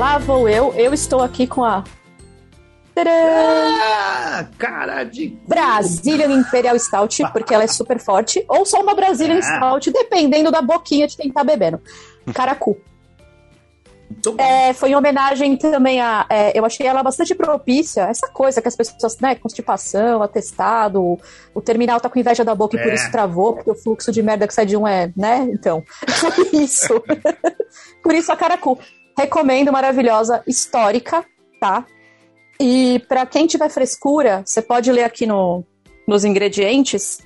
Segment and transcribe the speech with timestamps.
[0.00, 0.72] Lá vou eu.
[0.72, 1.84] Eu estou aqui com a.
[2.96, 5.38] Ah, cara de.
[5.46, 8.42] Brazilian Imperial Stout, porque ela é super forte.
[8.48, 9.42] Ou só uma Brazilian Ah.
[9.42, 11.82] Stout, dependendo da boquinha de quem tá bebendo.
[12.32, 12.78] Caracu.
[14.38, 16.24] É, foi em homenagem também a.
[16.30, 18.04] é, eu achei ela bastante propícia.
[18.04, 19.34] Essa coisa que as pessoas, né?
[19.34, 21.18] Constipação, atestado, o,
[21.54, 22.94] o terminal tá com inveja da boca e por É.
[22.94, 25.46] isso travou, porque o fluxo de merda que sai de um é, né?
[25.52, 25.84] Então.
[26.52, 27.02] É isso.
[28.02, 28.78] por isso a Caracu.
[29.18, 31.24] Recomendo, maravilhosa, histórica,
[31.60, 31.84] tá?
[32.60, 35.64] E pra quem tiver frescura, você pode ler aqui no,
[36.06, 37.18] nos ingredientes.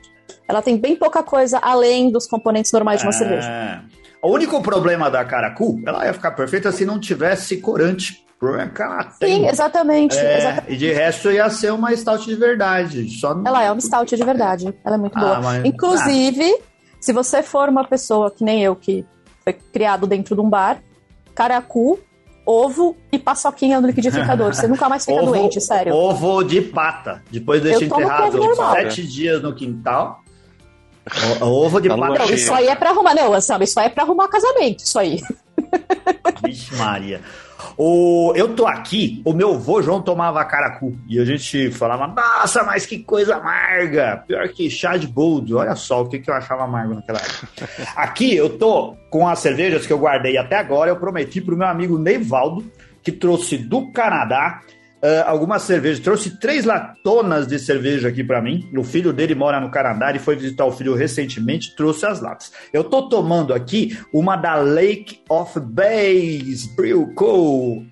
[0.48, 3.48] Ela tem bem pouca coisa além dos componentes normais de uma cerveja.
[3.48, 3.80] É.
[4.22, 8.24] O único problema da Caracu, ela ia ficar perfeita se não tivesse corante.
[8.36, 9.36] O problema é que ela tem.
[9.36, 10.16] Sim, exatamente.
[10.18, 10.72] É, exatamente.
[10.72, 13.08] e de resto ia ser uma stout de verdade.
[13.18, 14.74] Só não- Ela é uma stout de verdade.
[14.84, 15.40] Ela é muito Ah, boa.
[15.40, 16.58] mas- Inclusive,
[17.00, 19.04] se você for uma pessoa que nem eu, que
[19.42, 20.82] foi criado dentro de um bar,
[21.34, 21.98] caracu,
[22.46, 24.54] ovo e paçoquinha no liquidificador.
[24.54, 25.94] Você nunca mais fica ovo, doente, sério.
[25.94, 27.22] Ovo de pata.
[27.30, 28.38] Depois deixa enterrado
[28.72, 30.22] sete dias no quintal.
[31.40, 32.18] O- Ovo de Tá pata.
[32.18, 33.14] Não, isso aí é pra arrumar.
[33.14, 35.20] Não, sabe, isso aí é pra arrumar casamento, isso aí.
[36.42, 37.20] Vixe Maria.
[37.76, 40.96] O, eu tô aqui, o meu avô João tomava caracu.
[41.08, 44.22] E a gente falava, nossa, mas que coisa amarga.
[44.26, 45.58] Pior que chá de boldo.
[45.58, 47.68] Olha só o que, que eu achava amargo naquela época.
[47.96, 50.90] Aqui eu tô com as cervejas que eu guardei até agora.
[50.90, 52.64] Eu prometi pro meu amigo Neivaldo,
[53.02, 54.60] que trouxe do Canadá.
[55.04, 58.66] Ah, algumas cervejas, trouxe três latonas de cerveja aqui pra mim.
[58.74, 62.50] O filho dele mora no Canadá, ele foi visitar o filho recentemente, trouxe as latas.
[62.72, 67.84] Eu tô tomando aqui uma da Lake of Bays Brew Co.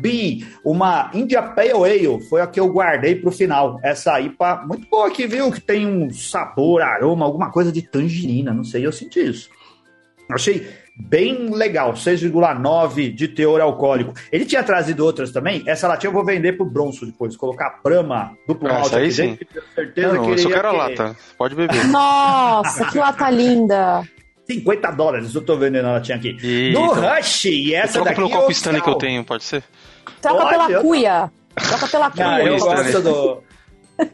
[0.00, 3.80] B, uma India Pale Ale, foi a que eu guardei pro final.
[3.82, 5.50] Essa IPA muito boa aqui, viu?
[5.50, 9.50] Que tem um sabor, aroma, alguma coisa de tangerina, não sei, eu senti isso.
[10.30, 10.66] Achei
[10.96, 14.14] bem legal, 6,9 de teor alcoólico.
[14.30, 15.62] Ele tinha trazido outras também.
[15.66, 19.04] Essa latinha eu vou vender pro Bronço depois, colocar Brahma duplo Ah, malte essa aí
[19.04, 19.36] aqui sim.
[19.36, 21.16] tenho certeza Não, que eu só quero a lata.
[21.36, 21.84] Pode beber.
[21.88, 24.02] Nossa, que lata linda.
[24.46, 26.36] 50 dólares eu tô vendendo a latinha aqui.
[26.42, 29.24] E- Do então, Rush, e essa Troca daqui pelo é copo Stanley que eu tenho,
[29.24, 29.64] pode ser?
[30.20, 31.30] Troca pela eu- cuia.
[31.54, 32.42] Troca pela Não, cuia.
[32.46, 33.42] eu Isso, gosto do.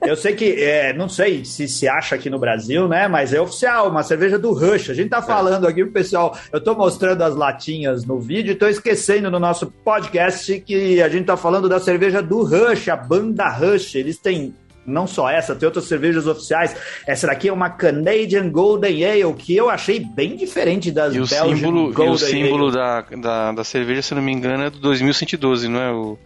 [0.05, 3.09] Eu sei que, é, não sei se se acha aqui no Brasil, né?
[3.09, 4.91] Mas é oficial, uma cerveja do Rush.
[4.91, 6.37] A gente tá falando aqui pro pessoal.
[6.53, 11.09] Eu tô mostrando as latinhas no vídeo e tô esquecendo no nosso podcast que a
[11.09, 13.95] gente tá falando da cerveja do Rush, a banda Rush.
[13.95, 14.55] Eles têm.
[14.87, 16.75] Não só essa, tem outras cervejas oficiais.
[17.07, 21.27] Essa daqui é uma Canadian Golden Ale, que eu achei bem diferente das E o
[21.27, 25.69] símbolo, e o símbolo da, da, da cerveja, se não me engano, é do 2112,
[25.69, 25.93] não é?
[25.93, 26.19] O,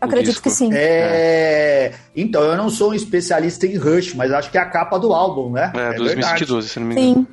[0.00, 0.42] Acredito disco.
[0.44, 0.70] que sim.
[0.72, 1.92] É...
[2.14, 5.12] Então, eu não sou um especialista em Rush, mas acho que é a capa do
[5.12, 5.72] álbum, né?
[5.74, 5.98] é, verdade.
[5.98, 7.14] 2112, se não me engano.
[7.14, 7.26] Sim.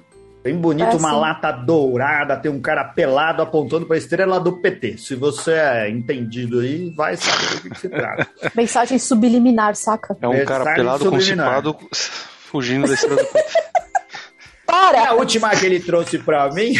[0.43, 1.19] Bem bonito, É, uma sim.
[1.19, 4.99] lata dourada, tem um cara pelado apontando para a estrela do PT.
[4.99, 8.27] Se você é entendido aí, vai saber do que, se trata.
[8.55, 10.15] Mensagem subliminar, saca?
[10.21, 11.63] É um cara Mensagem pelado, subliminar.
[11.63, 11.77] constipado,
[12.51, 13.27] fugindo da estrela do
[14.65, 14.93] Porto.
[14.93, 15.13] E a Para!
[15.13, 16.73] última que ele trouxe para mim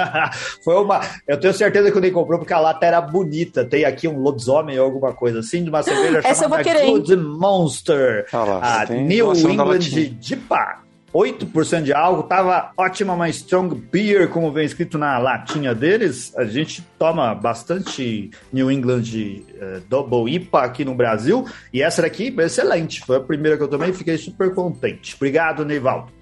[0.64, 1.00] foi uma.
[1.26, 3.64] Eu tenho certeza que o Ney comprou porque a lata era bonita.
[3.64, 6.64] Tem aqui um lobisomem ou alguma coisa assim, de uma cerveja Essa eu vou chamada
[6.64, 6.94] querer, hein?
[6.94, 8.26] Good Monster.
[8.32, 9.78] Ah lá, a tem New England.
[9.78, 10.88] DIPA.
[11.12, 16.34] 8% de álcool, tava ótima, uma strong beer, como vem escrito na latinha deles.
[16.36, 21.46] A gente toma bastante New England eh, Double IPA aqui no Brasil.
[21.72, 23.00] E essa daqui, excelente.
[23.06, 25.14] Foi a primeira que eu tomei e fiquei super contente.
[25.16, 26.17] Obrigado, Neivaldo.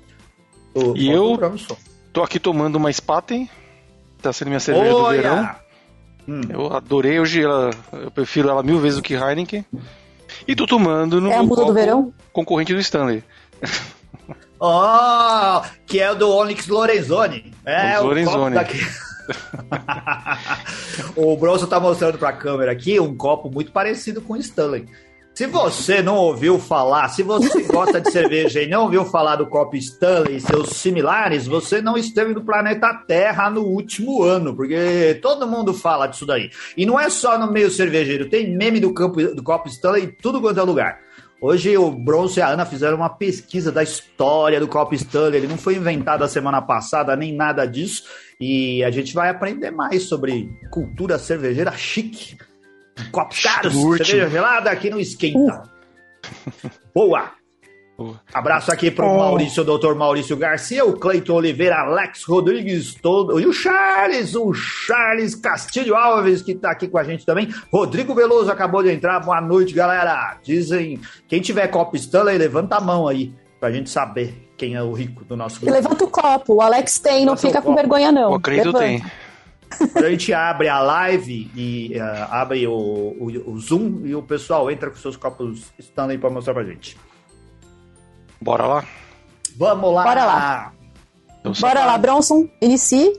[0.79, 1.39] Tô- E eu-.
[2.13, 3.49] Tô aqui tomando uma Spaten,
[4.21, 5.33] tá sendo minha cerveja do verão.
[5.39, 5.57] Olha!
[6.29, 6.41] Hum.
[6.51, 9.65] Eu adorei hoje, ela, eu prefiro ela mil vezes do que Heineken.
[10.47, 12.13] E tô tomando no É a muda do verão?
[12.33, 13.23] concorrente do Stanley.
[14.61, 17.53] Oh, que é o do Onyx Lorenzoni.
[17.65, 18.55] É, Onyx o Lorenzoni.
[18.55, 18.81] daqui.
[21.17, 24.87] o Bronson tá mostrando pra câmera aqui um copo muito parecido com o Stanley.
[25.37, 29.47] Se você não ouviu falar, se você gosta de cerveja e não ouviu falar do
[29.47, 35.19] copo Stanley e seus similares, você não esteve no planeta Terra no último ano, porque
[35.21, 36.49] todo mundo fala disso daí.
[36.75, 40.11] E não é só no meio cervejeiro, tem meme do, campo, do copo Stanley em
[40.11, 41.01] tudo quanto é lugar.
[41.39, 45.41] Hoje o Bronson e a Ana fizeram uma pesquisa da história do copo Stanley.
[45.41, 48.05] Ele não foi inventado a semana passada, nem nada disso.
[48.41, 52.39] E a gente vai aprender mais sobre cultura cervejeira chique.
[53.13, 55.63] Copos caros, cerveja gelada aqui no Esquenta.
[56.95, 57.31] Boa!
[57.97, 58.21] Boa.
[58.35, 59.17] Abraço aqui pro Oh.
[59.19, 65.35] Maurício, doutor Maurício Garcia, o Cleiton Oliveira, Alex Rodrigues, todo, e o Charles, o Charles
[65.35, 67.49] Castilho Alves, que tá aqui com a gente também.
[67.73, 69.19] Rodrigo Veloso acabou de entrar.
[69.21, 70.37] Boa noite, galera.
[70.43, 74.93] Dizem, quem tiver copo Stanley, levanta a mão aí, pra gente saber quem é o
[74.93, 75.73] rico do nosso E grupo.
[75.73, 76.55] levanta o copo.
[76.57, 77.73] O Alex tem, não Levanta o fica com.
[77.73, 78.35] O vergonha, não.
[78.35, 78.85] acredito Levanta.
[78.85, 79.03] tem.
[79.93, 84.23] Quando a gente abre a live e uh, abre o, o, o, Zoom e o
[84.23, 86.97] pessoal entra com seus copos Stanley para mostrar pra gente.
[88.41, 88.85] Bora lá?
[89.57, 90.05] Vamos lá!
[90.05, 90.73] Bora lá!
[91.41, 93.13] Então, Bora lá, Bronson, inicie.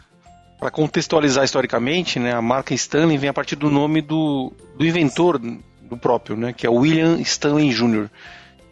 [0.58, 5.38] Para contextualizar historicamente, né, a marca Stanley vem a partir do nome do, do inventor
[5.38, 8.08] do próprio, né, que é William Stanley Jr.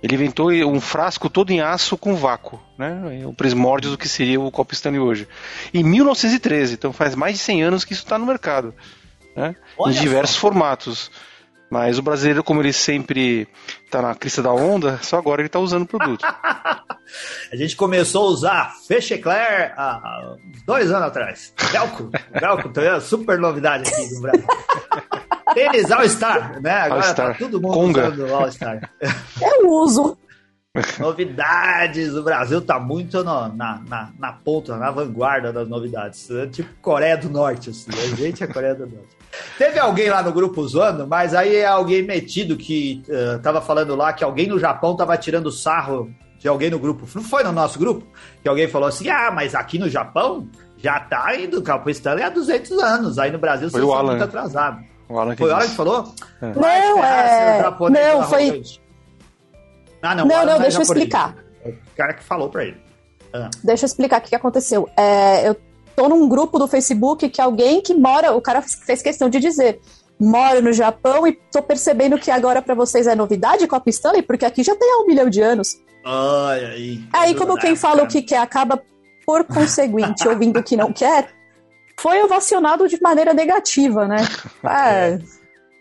[0.05, 4.39] Ele inventou um frasco todo em aço com vácuo, né, o primórdio do que seria
[4.39, 5.27] o copo Stanley hoje.
[5.73, 8.75] Em 1913, então faz mais de 100 anos que isso está no mercado,
[9.35, 9.57] né,
[9.87, 10.43] em diversos só.
[10.43, 11.11] formatos.
[11.75, 13.49] Mas o brasileiro, como ele sempre
[13.85, 16.25] está na crista da onda, só agora ele está usando o produto.
[17.53, 21.53] a gente começou a usar Fechecler há dois anos atrás.
[21.73, 24.47] Velcro, Velcro, tá super novidade aqui no Brasil.
[25.53, 26.83] Tênis All-Star, né?
[26.83, 28.09] Agora All tá todo mundo Conga.
[28.09, 28.91] usando All-Star.
[29.43, 30.17] Eu uso.
[30.99, 36.29] Novidades, o Brasil tá muito no, na, na, na, ponta, na vanguarda das novidades.
[36.31, 37.91] É tipo Coreia do Norte, assim.
[37.93, 39.17] A gente é Coreia do Norte.
[39.57, 43.95] Teve alguém lá no grupo zoando, mas aí é alguém metido que uh, tava falando
[43.95, 47.07] lá que alguém no Japão tava tirando sarro de alguém no grupo.
[47.15, 48.05] Não foi no nosso grupo?
[48.43, 52.31] Que alguém falou assim: ah, mas aqui no Japão já tá indo Capo Stanley há
[52.31, 53.19] 200 anos.
[53.21, 54.85] Aí no Brasil vocês são muito atrasados.
[55.09, 56.15] O Alan foi o Alan que falou?
[56.43, 56.53] É.
[56.53, 57.63] Não, é...
[57.91, 58.63] Não, foi...
[60.05, 61.35] Ah, não, não, não deixa eu explicar.
[61.65, 62.77] É o cara que falou pra ele.
[63.33, 63.51] Ah.
[63.65, 64.89] Deixa eu explicar o que aconteceu.
[64.97, 65.57] É, eu
[65.97, 69.81] tô num grupo do Facebook que alguém que mora, o cara fez questão de dizer,
[70.21, 74.45] moro no Japão e tô percebendo que agora para vocês é novidade Copa Stanley, porque
[74.45, 75.77] aqui já tem há um milhão de anos.
[76.05, 77.03] Olha aí.
[77.13, 78.83] Aí, como quem fala o que quer acaba,
[79.27, 81.31] por conseguinte, ouvindo o que não quer,
[81.99, 84.17] foi ovacionado de maneira negativa, né?
[84.67, 85.19] É,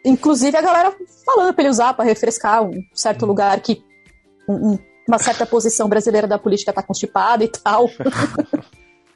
[0.06, 0.94] inclusive a galera
[1.26, 3.84] falando pra ele usar para refrescar um certo lugar que
[4.48, 7.90] um, uma certa posição brasileira da política está constipada e tal.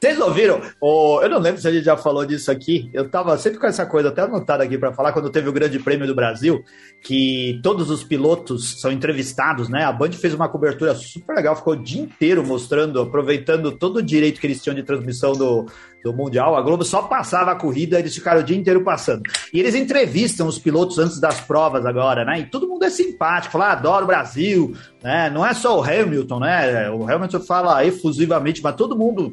[0.00, 0.60] Vocês ouviram?
[0.80, 2.88] Oh, eu não lembro se a gente já falou disso aqui.
[2.94, 5.80] Eu tava sempre com essa coisa até anotada aqui para falar quando teve o Grande
[5.80, 6.62] Prêmio do Brasil,
[7.02, 9.82] que todos os pilotos são entrevistados, né?
[9.82, 14.02] A Band fez uma cobertura super legal, ficou o dia inteiro mostrando, aproveitando todo o
[14.02, 15.66] direito que eles tinham de transmissão do,
[16.02, 16.56] do Mundial.
[16.56, 19.22] A Globo só passava a corrida, eles ficaram o dia inteiro passando.
[19.52, 22.40] E eles entrevistam os pilotos antes das provas agora, né?
[22.40, 25.30] E todo mundo é simpático, fala, ah, adoro o Brasil, né?
[25.30, 26.90] Não é só o Hamilton, né?
[26.90, 29.32] O Hamilton fala efusivamente, mas todo mundo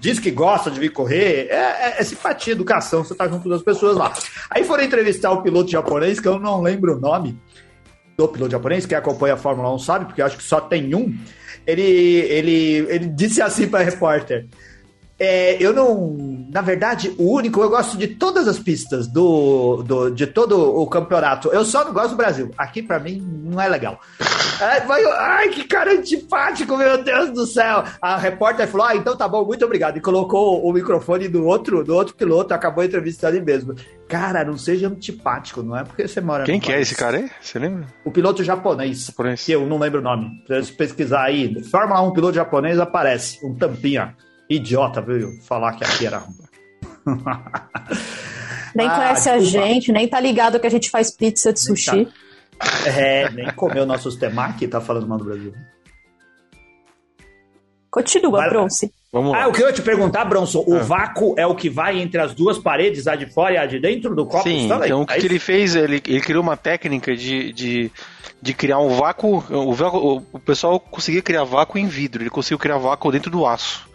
[0.00, 1.48] diz que gosta de vir correr.
[1.50, 4.12] É, é, é simpatia, educação, você tá junto das pessoas lá.
[4.50, 7.38] Aí foram entrevistar o piloto japonês, que eu não lembro o nome
[8.16, 11.14] do piloto japonês, que acompanha a Fórmula 1 sabe, porque acho que só tem um.
[11.66, 14.46] Ele, ele, ele disse assim para repórter:
[15.18, 16.14] é, eu não.
[16.50, 20.86] Na verdade, o único, eu gosto de todas as pistas do, do, de todo o
[20.86, 21.48] campeonato.
[21.48, 22.50] Eu só não gosto do Brasil.
[22.56, 23.98] Aqui, para mim, não é legal.
[24.60, 27.84] Ai, ai, que cara antipático, meu Deus do céu.
[28.00, 29.96] A repórter falou: Ah, então tá bom, muito obrigado.
[29.96, 33.74] E colocou o microfone do outro, do outro piloto, acabou a entrevista ali mesmo.
[34.08, 36.78] Cara, não seja antipático, não é porque você mora Quem que país.
[36.78, 37.30] é esse cara aí?
[37.40, 37.86] Você lembra?
[38.04, 39.06] O piloto japonês.
[39.06, 39.44] japonês.
[39.44, 40.42] Que eu não lembro o nome.
[40.62, 43.44] Se pesquisar aí, Fórmula 1 piloto japonês aparece.
[43.44, 44.14] Um tampinha
[44.48, 46.22] idiota viu falar que aqui era.
[48.74, 49.36] nem ah, conhece desculpa.
[49.36, 52.06] a gente, nem tá ligado que a gente faz pizza de sushi.
[52.06, 52.26] Tá.
[52.86, 55.52] É, nem comeu nossos temaki, tá falando mal do Brasil.
[57.90, 58.92] Continua, Mas, Bronze.
[59.10, 59.44] Vamos lá.
[59.44, 60.82] Ah, o que eu ia te perguntar, Bronson, o ah.
[60.82, 63.80] vácuo é o que vai entre as duas paredes, a de fora e a de
[63.80, 64.42] dentro do copo?
[64.42, 67.90] Sim, então o que, que, ele fez, ele, ele criou uma técnica de, de,
[68.42, 72.58] de criar um vácuo o, vácuo, o pessoal conseguia criar vácuo em vidro, ele conseguiu
[72.58, 73.85] criar vácuo dentro do aço.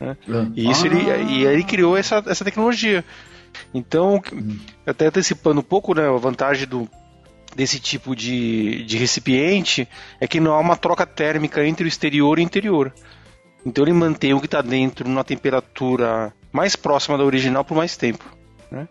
[0.00, 0.16] Né?
[0.28, 0.46] Ah.
[0.54, 3.04] E, isso ele, e aí ele criou essa, essa tecnologia.
[3.72, 4.22] Então,
[4.86, 6.88] até antecipando um pouco né, a vantagem do,
[7.54, 9.88] desse tipo de, de recipiente
[10.20, 12.92] é que não há uma troca térmica entre o exterior e o interior.
[13.64, 17.96] Então ele mantém o que está dentro numa temperatura mais próxima da original por mais
[17.96, 18.24] tempo.
[18.70, 18.86] Né?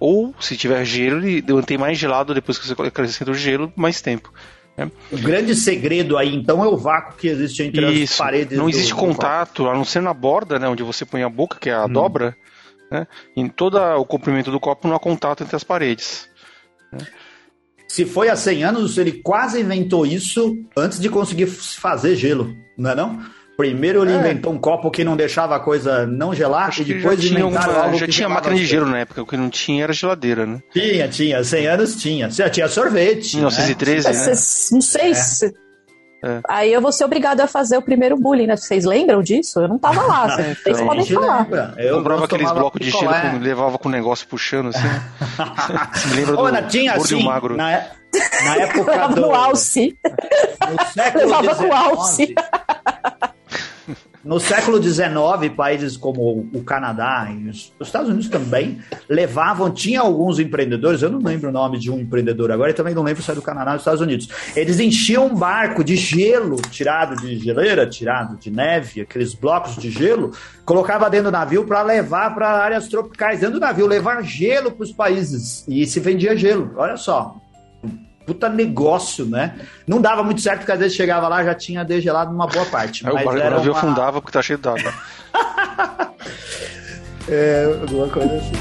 [0.00, 4.00] Ou, se tiver gelo, ele mantém mais gelado depois que você acrescenta o gelo, mais
[4.00, 4.32] tempo.
[4.78, 4.90] Né?
[5.10, 8.12] O grande segredo aí, então, é o vácuo que existe entre Isso.
[8.12, 8.56] as paredes.
[8.56, 11.28] Não existe do, contato, do a não ser na borda, né, onde você põe a
[11.28, 11.92] boca, que é a hum.
[11.92, 12.36] dobra.
[12.90, 13.06] Né?
[13.36, 16.28] Em todo o comprimento do copo não há contato entre as paredes.
[16.92, 17.00] Né?
[17.88, 22.90] Se foi há 100 anos, ele quase inventou isso antes de conseguir fazer gelo, não
[22.90, 23.20] é não?
[23.58, 24.14] Primeiro ele é.
[24.14, 27.72] inventou um copo que não deixava a coisa não gelar Acho e depois já inventaram
[27.72, 30.46] uma, algo Já tinha máquina de gelo na época, o que não tinha era geladeira,
[30.46, 30.62] né?
[30.72, 31.42] Tinha, tinha.
[31.42, 32.28] 100 anos tinha.
[32.28, 33.34] Tinha sorvete.
[33.34, 34.12] 1913, né?
[34.12, 34.26] né?
[34.70, 35.14] Não sei é.
[35.14, 35.52] se...
[36.24, 36.40] É.
[36.48, 38.56] Aí eu vou ser obrigado a fazer o primeiro bullying, né?
[38.56, 39.60] Vocês lembram disso?
[39.60, 41.42] Eu não tava lá, vocês então, podem falar.
[41.42, 41.74] Lembra.
[41.78, 44.88] Eu comprava aqueles blocos de gelo que levava com o negócio puxando assim.
[45.98, 47.56] Se lembra do Olha, tinha assim, magro.
[47.56, 47.86] Na,
[48.44, 49.20] na época do...
[49.20, 49.96] no alce.
[50.70, 52.34] No século levava com alce.
[54.24, 55.08] No século XIX,
[55.56, 61.20] países como o Canadá e os Estados Unidos também levavam, tinha alguns empreendedores, eu não
[61.20, 63.70] lembro o nome de um empreendedor agora, e também não lembro se é do Canadá
[63.70, 64.28] ou dos Estados Unidos.
[64.54, 69.90] Eles enchiam um barco de gelo, tirado de geleira, tirado de neve, aqueles blocos de
[69.90, 74.72] gelo, colocava dentro do navio para levar para áreas tropicais, dentro do navio, levar gelo
[74.72, 75.64] para os países.
[75.66, 76.74] E se vendia gelo.
[76.76, 77.36] Olha só,
[78.28, 79.58] puta negócio, né?
[79.86, 83.06] Não dava muito certo, porque às vezes chegava lá já tinha degelado uma boa parte.
[83.08, 83.78] Aí mas o navio uma...
[83.78, 84.92] afundava porque tá cheio d'água.
[87.26, 88.52] é, alguma coisa assim.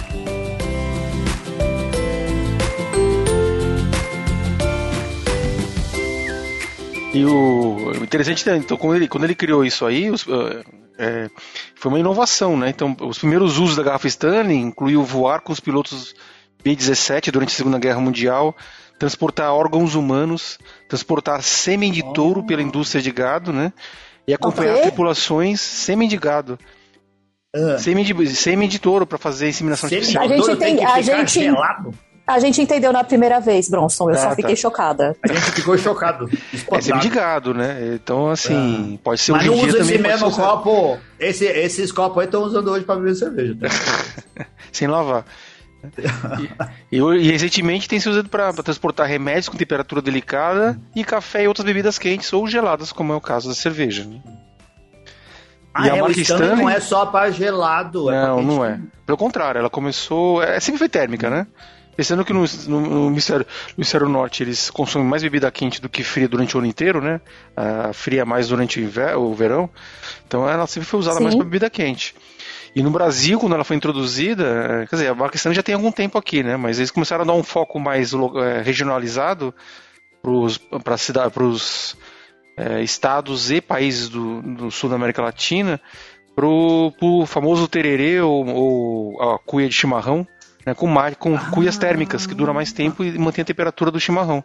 [7.14, 10.26] E o interessante, né, então, quando ele, quando ele criou isso aí, os,
[10.98, 11.30] é,
[11.76, 12.70] foi uma inovação, né?
[12.70, 16.16] Então, os primeiros usos da garrafa Stanley incluíam voar com os pilotos
[16.64, 18.56] B-17 durante a Segunda Guerra Mundial,
[19.00, 23.72] transportar órgãos humanos, transportar sêmen de touro pela indústria de gado, né?
[24.28, 24.82] E acompanhar Ok.
[24.84, 26.60] tripulações sêmen de gado.
[27.56, 27.78] Ah.
[27.78, 30.24] Sêmen de, sêmen de touro para fazer inseminação Semi- artificial.
[30.26, 31.94] A gente tem tem- que a gente- gelado?
[32.26, 34.10] A gente entendeu na primeira vez, Bronson.
[34.10, 34.36] Eu Ah, só tá.
[34.36, 35.16] fiquei chocada.
[35.24, 36.26] A gente ficou chocado.
[36.26, 37.10] É sêmen de espantado.
[37.10, 37.94] gado, né?
[37.96, 40.98] Então, assim, pode ser Mas hoje não usa esse mesmo copo.
[41.18, 43.56] Esse, esses copos aí estão usando hoje para beber cerveja.
[43.56, 43.68] Tá?
[44.74, 45.26] sem lavar.
[46.92, 51.48] E, e, recentemente tem sido usado para transportar remédios com temperatura delicada e café e
[51.48, 54.06] outras bebidas quentes ou geladas, como é o caso da cerveja.
[54.06, 54.22] né?
[55.74, 58.10] Ah, E a é, o Stanley não é só para gelado.
[58.10, 58.80] é Não, não é.
[59.06, 60.42] Pelo contrário, ela começou.
[60.42, 61.46] É sempre foi térmica, né?
[61.96, 65.90] Pensando que no, no, no hemisfério, no hemisfério norte eles consomem mais bebida quente do
[65.90, 67.20] que fria durante o ano inteiro, né?
[67.56, 69.70] A fria mais durante o, inver- o verão.
[70.28, 71.24] Então ela sempre foi usada Sim.
[71.24, 72.16] mais para bebida quente.
[72.78, 75.92] E no Brasil, quando ela foi introduzida, eh, quer dizer, a Stanley já tem algum
[75.92, 76.56] tempo aqui, né?
[76.58, 79.52] Mas eles começaram a dar um foco mais eh, regionalizado
[80.22, 81.98] para os
[82.84, 85.82] estados e países do, do sul da América Latina
[86.36, 90.28] pro, pro famoso tererê ou, ou a cuia de chimarrão,
[90.64, 94.00] né, com, mar, com cuias térmicas, que dura mais tempo e mantém a temperatura do
[94.00, 94.44] chimarrão.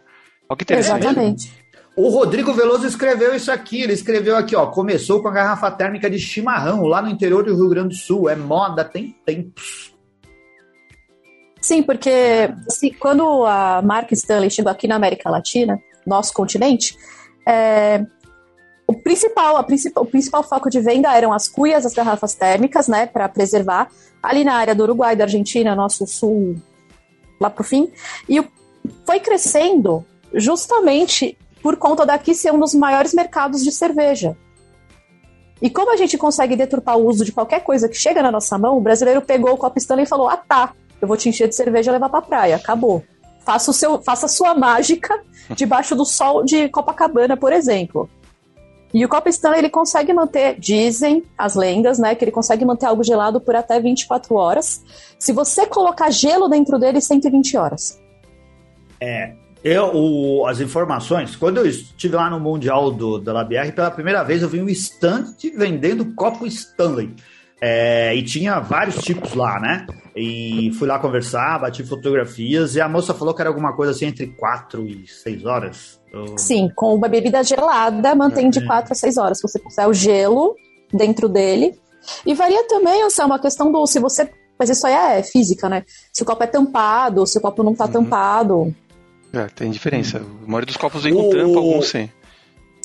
[0.49, 1.05] Olha que interessante.
[1.05, 1.62] Exatamente.
[1.95, 3.81] O Rodrigo Veloso escreveu isso aqui.
[3.81, 4.65] Ele escreveu aqui, ó.
[4.67, 8.29] Começou com a garrafa térmica de chimarrão lá no interior do Rio Grande do Sul.
[8.29, 9.93] É moda, tem tempos.
[11.61, 12.09] Sim, porque
[12.67, 16.97] assim, quando a marca Stanley chegou aqui na América Latina, nosso continente,
[17.47, 18.05] é,
[18.85, 22.89] o, principal, a principal, o principal foco de venda eram as cuias, as garrafas térmicas,
[22.89, 23.89] né, para preservar,
[24.21, 26.55] ali na área do Uruguai, da Argentina, nosso sul,
[27.39, 27.89] lá pro fim,
[28.27, 28.43] e
[29.05, 34.35] foi crescendo justamente por conta daqui ser um dos maiores mercados de cerveja.
[35.61, 38.57] E como a gente consegue deturpar o uso de qualquer coisa que chega na nossa
[38.57, 41.47] mão, o brasileiro pegou o copo Stanley e falou: Ah, tá, eu vou te encher
[41.47, 42.57] de cerveja e levar pra praia.
[42.57, 43.01] Acabou.
[43.45, 45.23] Faça, o seu, faça a sua mágica
[45.55, 48.09] debaixo do sol de Copacabana, por exemplo.
[48.93, 52.85] E o copo Stanley ele consegue manter, dizem as lendas, né, que ele consegue manter
[52.85, 54.83] algo gelado por até 24 horas.
[55.17, 57.99] Se você colocar gelo dentro dele, 120 horas.
[59.63, 64.21] Eu, o- as informações, quando eu estive lá no Mundial do, da LabR, pela primeira
[64.23, 67.13] vez eu vi um stand vendendo copo Stanley.
[67.61, 69.87] É, e tinha vários tipos lá, né?
[70.13, 74.07] E fui lá conversar, bati fotografias, e a moça falou que era alguma coisa assim
[74.07, 75.97] entre 4 e 6 horas.
[76.11, 78.65] Eu- Sim, com uma bebida gelada, mantém de É.
[78.65, 79.37] 4 a 6 horas.
[79.37, 80.55] Se você puser o gelo
[80.93, 81.79] dentro dele.
[82.25, 84.29] E varia também, assim, uma questão do se você.
[84.59, 85.83] Mas isso aí é física, né?
[86.11, 88.75] Se o copo é tampado, se o copo não tá tampado.
[89.33, 90.19] É, tem diferença.
[90.19, 92.11] A maioria dos copos vem O- com tampa, alguns sem.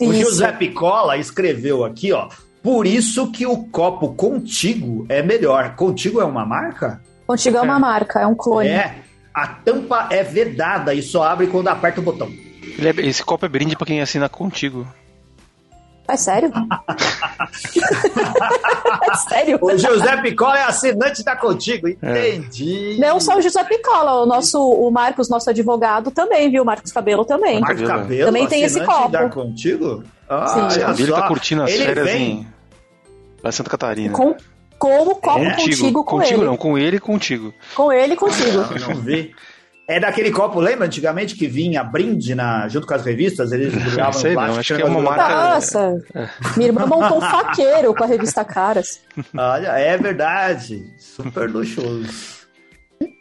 [0.01, 0.13] O.
[0.15, 2.29] José Picola escreveu aqui, ó.
[2.63, 5.75] Por isso que o copo contigo é melhor.
[5.77, 7.01] Contigo é uma marca?
[7.27, 7.79] Contigo é uma É.
[7.79, 8.69] marca, é um clone.
[8.69, 8.97] É.
[9.35, 12.29] A tampa é vedada e só abre quando aperta o botão.
[12.79, 14.87] Ele é- esse copo é brinde pra quem assina contigo.
[16.09, 16.51] É sério?
[19.03, 19.59] é sério?
[19.61, 21.89] O José Picola é assinante da Contigo.
[21.89, 22.97] Entendi.
[22.99, 26.65] Não só o José Picola, o nosso, o Marcos, nosso advogado, também, viu?
[26.65, 27.61] Marcos Cabelo também.
[27.61, 28.27] Marcos Cabelo.
[28.27, 29.09] Também tem esse copo.
[29.09, 30.03] da Contigo?
[30.29, 31.03] Ah, Sim.
[31.03, 32.47] Ele tá curtindo as Ele férias vem- em
[33.43, 34.15] lá em Santa Catarina.
[34.15, 34.35] Com,
[34.79, 35.51] com o copo É?
[35.57, 36.47] contigo, com contigo ele.
[36.51, 37.55] não, com ele e contigo.
[37.75, 38.59] Com ele e contigo.
[38.75, 39.35] Eu não vi.
[39.89, 43.53] É daquele copo, lembra antigamente que vinha brinde na, junto com as revistas?
[43.53, 44.61] Eles embrulhavam Sei no não, plástico.
[44.61, 45.29] acho que é uma marca-.
[45.55, 46.05] Nossa,
[46.59, 49.01] minha irmã montou um faqueiro com a revista Caras.
[49.35, 50.85] Olha, é verdade.
[50.99, 52.07] Super luxuoso.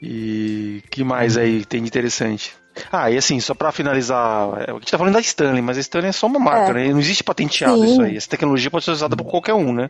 [0.02, 2.54] E que mais aí tem de interessante?
[2.92, 5.80] Ah, e assim, só pra finalizar, é, a gente tá falando da Stanley, mas a
[5.82, 6.74] Stanley é só uma marca, É.
[6.86, 6.92] né?
[6.92, 7.92] Não existe patenteado Sim.
[7.94, 8.18] isso aí.
[8.18, 9.90] Essa tecnologia pode ser usada por qualquer um, né?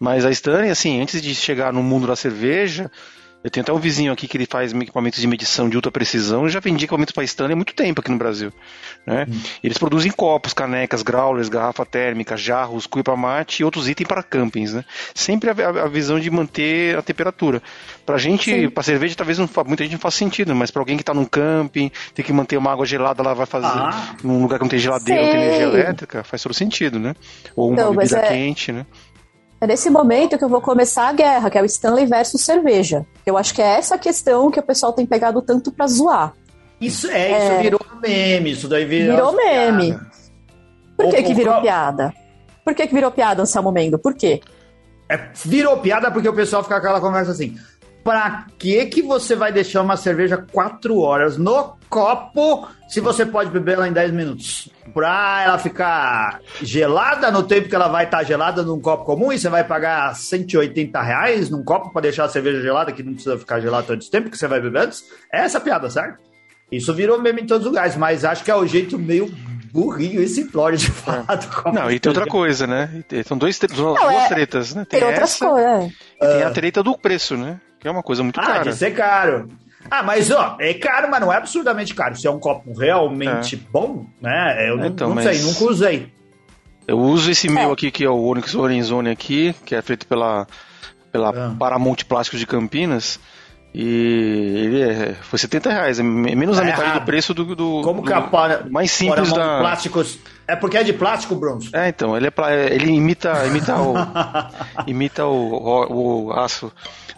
[0.00, 2.90] Mas a Stanley, assim, antes de chegar no mundo da cerveja,
[3.44, 6.44] Eu tenho até um vizinho aqui que ele faz equipamentos de medição de ultra precisão.
[6.44, 8.52] Eu já vendi equipamentos para Stanley há muito tempo aqui no Brasil.
[9.04, 9.26] Né?
[9.28, 9.40] Hum.
[9.64, 14.22] Eles produzem copos, canecas, growlers, garrafa térmica, jarros, cuia para mate e outros itens para
[14.22, 14.72] campings.
[14.72, 14.84] Né?
[15.14, 17.60] Sempre a, a, visão de manter a temperatura.
[18.06, 21.02] Para gente, para cerveja, talvez não, muita gente não faça sentido, mas para alguém que
[21.02, 24.14] está num camping, tem que manter uma água gelada lá, vai fazer ah.
[24.22, 27.14] num lugar que não tem geladeira, não tem energia elétrica, faz todo sentido, né?
[27.56, 28.28] Ou uma então, bebida é...
[28.28, 28.86] quente, né?
[29.62, 33.06] É nesse momento que eu vou começar a guerra, que é o Stanley versus cerveja.
[33.24, 36.34] Eu acho que é essa questão que o pessoal tem pegado tanto pra zoar.
[36.80, 37.46] Isso é, é...
[37.46, 39.14] isso virou meme, isso daí virou.
[39.14, 39.96] Virou meme.
[40.96, 42.12] Por que, que virou piada?
[42.64, 44.00] Por que, que virou piada, Anselmo Mendo?
[44.00, 44.40] Por quê?
[45.08, 47.56] É, virou piada porque o pessoal fica com aquela conversa assim.
[48.04, 53.50] Pra que que você vai deixar uma cerveja quatro horas no copo se você pode
[53.50, 54.68] beber ela em 10 minutos?
[54.92, 59.32] Pra ela ficar gelada no tempo que ela vai estar tá gelada num copo comum
[59.32, 63.14] e você vai pagar 180 reais num copo para deixar a cerveja gelada que não
[63.14, 65.04] precisa ficar gelada todo esse tempo que você vai beber antes?
[65.32, 66.18] É essa piada, certo?
[66.72, 69.30] Isso virou meme em todos os lugares, mas acho que é o jeito meio
[69.72, 71.36] burrinho e simplório de falar é.
[71.36, 71.72] do copo.
[71.72, 73.02] Não, e tem outra coisa, né?
[73.26, 74.84] São dois, duas é, tretas, né?
[74.84, 75.92] Tem, tem outras coisas.
[76.20, 76.26] É.
[76.26, 77.58] Tem a treta do preço, né?
[77.80, 78.60] Que é uma coisa muito ah, cara.
[78.60, 79.48] Ah, de ser caro.
[79.90, 82.14] Ah, mas ó, é caro, mas não é absurdamente caro.
[82.14, 83.72] Se é um copo realmente é.
[83.72, 84.68] bom, né?
[84.68, 86.12] Eu então, não, sei, nunca usei.
[86.86, 87.72] Eu uso esse meu é.
[87.72, 90.46] aqui, que é o Onyx Lorenzoni aqui, que é feito pela,
[91.10, 91.54] pela ah.
[91.58, 93.18] Paramount Plásticos de Campinas.
[93.74, 97.00] E ele é, foi 70 reais, é menos da é metade errado.
[97.00, 100.82] do preço do, do, Como que a para, mais simples da plásticos é porque é
[100.82, 101.70] de plástico, bronze.
[101.72, 103.94] É, então ele é ele imita imita o
[104.86, 106.70] imita o, o, o aço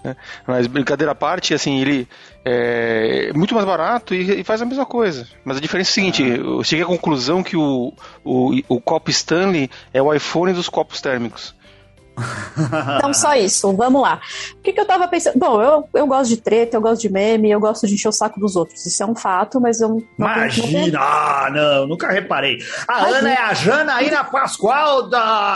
[0.04, 0.14] né?
[0.46, 2.06] Mas brincadeira à parte, assim, ele
[2.44, 5.26] é muito mais barato e, e, faz a mesma coisa.
[5.42, 6.36] Mas a diferença é a seguinte: ah.
[6.36, 11.00] eu cheguei à conclusão que o, o, o copo Stanley é o iPhone dos copos
[11.00, 11.54] térmicos.
[12.98, 14.20] Então, só isso, vamos lá.
[14.56, 15.38] O que, que eu tava pensando?
[15.38, 18.12] Bom, eu, eu gosto de treta, eu gosto de meme, eu gosto de encher o
[18.12, 18.86] saco dos outros.
[18.86, 20.02] Isso é um fato, mas eu não.
[20.18, 21.00] Imagina!
[21.00, 22.58] Ah, não, nunca reparei.
[22.86, 23.18] A Imagina.
[23.18, 25.54] Ana é a Janaína Pascoal da,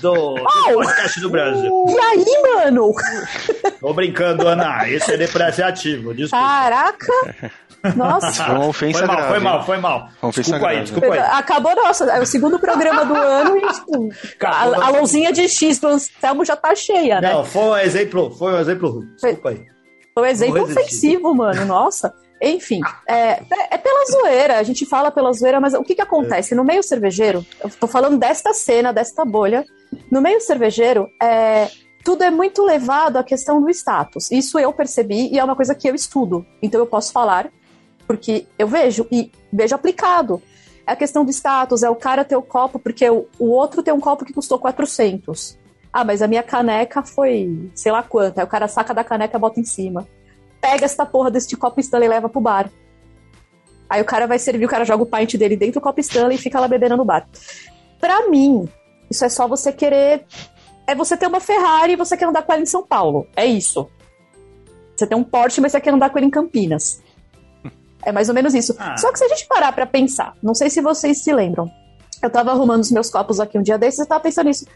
[0.00, 1.84] do, oh, podcast do Brasil.
[1.88, 2.24] E aí,
[2.54, 2.92] mano?
[3.80, 4.88] Tô brincando, Ana.
[4.88, 6.14] Esse é depreciativo.
[6.14, 6.44] Desculpa.
[6.44, 7.52] Caraca!
[7.96, 8.44] Nossa.
[8.44, 9.30] Foi uma ofensa foi mal, grave.
[9.30, 10.08] Foi mal, foi mal.
[10.22, 10.76] Uma ofensa desculpa grave.
[10.76, 11.18] aí, desculpa aí.
[11.18, 14.08] Acabou, nossa, é o segundo programa do ano e tipo,
[14.44, 17.32] a, a de X do Anselmo já tá cheia, né?
[17.32, 19.66] Não, foi um exemplo, foi um exemplo, desculpa aí.
[20.14, 22.12] Foi um exemplo ofensivo, mano, nossa.
[22.40, 26.54] Enfim, é, é, pela zoeira, a gente fala pela zoeira, mas o que que acontece?
[26.54, 29.64] No meio cervejeiro, eu tô falando desta cena, desta bolha,
[30.10, 31.68] no meio cervejeiro, é,
[32.04, 34.30] tudo é muito levado à questão do status.
[34.30, 36.46] Isso eu percebi e é uma coisa que eu estudo.
[36.62, 37.50] Então eu posso falar
[38.08, 40.42] porque eu vejo e vejo aplicado.
[40.86, 43.82] É a questão do status, é o cara ter o copo, porque o, o outro
[43.82, 45.58] tem um copo que custou 400.
[45.92, 48.38] Ah, mas a minha caneca foi sei lá quanto.
[48.38, 50.08] Aí o cara saca da caneca e bota em cima.
[50.58, 52.70] Pega essa porra deste copo Stanley e leva pro bar.
[53.90, 56.36] Aí o cara vai servir, o cara joga o pint dele dentro do copo Stanley
[56.36, 57.28] e fica lá bebendo no bar.
[58.00, 58.66] Pra mim,
[59.10, 60.24] isso é só você querer.
[60.86, 63.26] É você ter uma Ferrari e você quer andar com ela em São Paulo.
[63.36, 63.90] É isso.
[64.96, 67.02] Você tem um Porsche, mas você quer andar com ele em Campinas.
[68.04, 68.74] É mais ou menos isso.
[68.78, 68.96] Ah.
[68.96, 71.70] Só que se a gente parar para pensar, não sei se vocês se lembram.
[72.22, 74.66] Eu tava arrumando os meus copos aqui um dia desses e tava pensando nisso.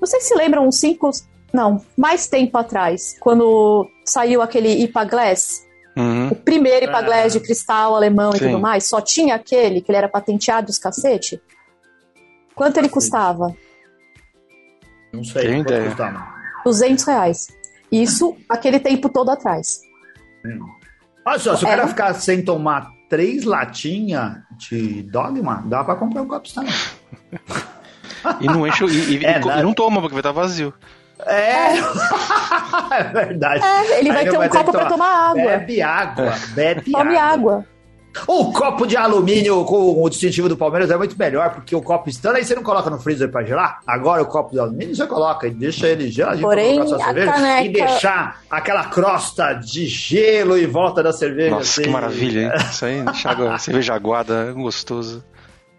[0.00, 1.10] Vocês se lembram uns cinco.
[1.52, 5.66] Não, mais tempo atrás, quando saiu aquele IPA Glass?
[5.96, 6.28] Uhum.
[6.28, 8.38] O primeiro IPA Glass de cristal alemão Sim.
[8.38, 11.42] e tudo mais, só tinha aquele que ele era patenteado os cacete?
[12.54, 13.54] Quanto ele custava?
[15.12, 15.48] Não sei.
[15.48, 15.88] Tem ideia.
[15.88, 16.28] Custava?
[16.64, 17.48] 200 reais.
[17.90, 19.80] Isso aquele tempo todo atrás.
[20.44, 20.79] Hum.
[21.30, 21.86] Olha só, se o cara é.
[21.86, 26.74] ficar sem tomar três latinhas de dogma, dá pra comprar um copo também.
[28.40, 30.74] e não enche, e, e, é, e, e não toma, porque vai estar vazio.
[31.24, 31.76] É,
[32.98, 33.64] é verdade.
[33.64, 35.42] É, ele vai ter um copo para tomar água.
[35.42, 37.32] Bebe água, bebe Tome água.
[37.32, 37.66] água.
[38.26, 42.08] O copo de alumínio com o distintivo do Palmeiras é muito melhor, porque o copo
[42.08, 43.80] Stanley você não coloca no freezer para gelar.
[43.86, 47.14] Agora o copo de alumínio você coloca e deixa ele geladinho Porém, pra colocar sua
[47.14, 47.64] cerveja caneca...
[47.64, 51.50] e deixar aquela crosta de gelo em volta da cerveja.
[51.50, 51.82] Nossa, assim.
[51.82, 52.50] que maravilha, hein?
[52.70, 55.24] Isso aí, deixa cerveja aguada, gostoso.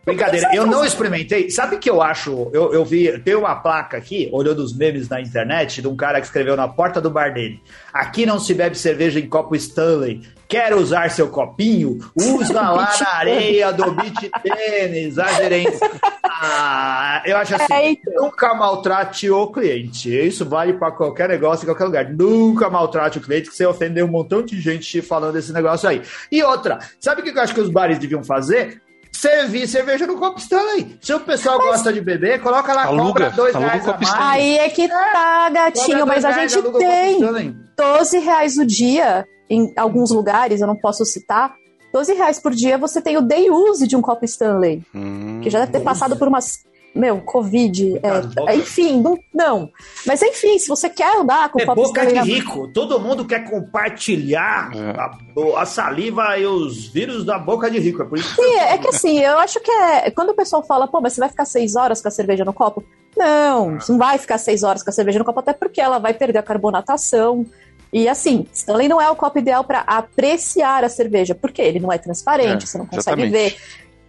[0.03, 1.51] Brincadeira, eu não experimentei.
[1.51, 2.49] Sabe que eu acho?
[2.51, 6.19] Eu, eu vi, tem uma placa aqui, olhando os memes na internet, de um cara
[6.19, 7.61] que escreveu na porta do bar dele:
[7.93, 10.21] Aqui não se bebe cerveja em copo Stanley.
[10.47, 11.99] Quer usar seu copinho?
[12.13, 15.79] Usa lá na areia do beach tênis, a gerente.
[16.25, 20.13] Ah, eu acho assim, é, nunca maltrate o cliente.
[20.13, 22.09] Isso vale para qualquer negócio, em qualquer lugar.
[22.09, 26.01] Nunca maltrate o cliente, que você ofendeu um montão de gente falando desse negócio aí.
[26.29, 28.81] E outra, sabe o que eu acho que os bares deviam fazer?
[29.11, 30.97] Servir cerveja no copo Stanley.
[31.01, 31.67] Se o pessoal mas...
[31.67, 35.49] gosta de beber, coloca lá, aluga, compra dois aluga reais copo Aí é que tá,
[35.49, 41.03] gatinho, mas a gente tem 12 reais o dia em alguns lugares, eu não posso
[41.03, 41.53] citar,
[41.91, 44.81] 12 reais por dia você tem o day use de um copo Stanley.
[44.95, 46.59] Hum, que já deve ter passado por umas
[46.93, 48.01] meu, Covid,
[48.47, 49.71] é, enfim, não, não.
[50.05, 52.67] Mas enfim, se você quer andar com é copo boca de rico.
[52.73, 54.99] Todo mundo quer compartilhar é.
[54.99, 58.01] a, a, saliva e os vírus da boca de rico.
[58.01, 60.11] É por isso que Sim, é que assim, eu acho que é.
[60.11, 62.53] Quando o pessoal fala, pô, mas você vai ficar seis horas com a cerveja no
[62.53, 62.83] copo?
[63.15, 65.97] Não, você não vai ficar seis horas com a cerveja no copo, até porque ela
[65.97, 67.45] vai perder a carbonatação.
[67.93, 71.91] E assim, Stanley não é o copo ideal para apreciar a cerveja, porque ele não
[71.91, 73.31] é transparente, é, você não consegue exatamente.
[73.31, 73.57] ver.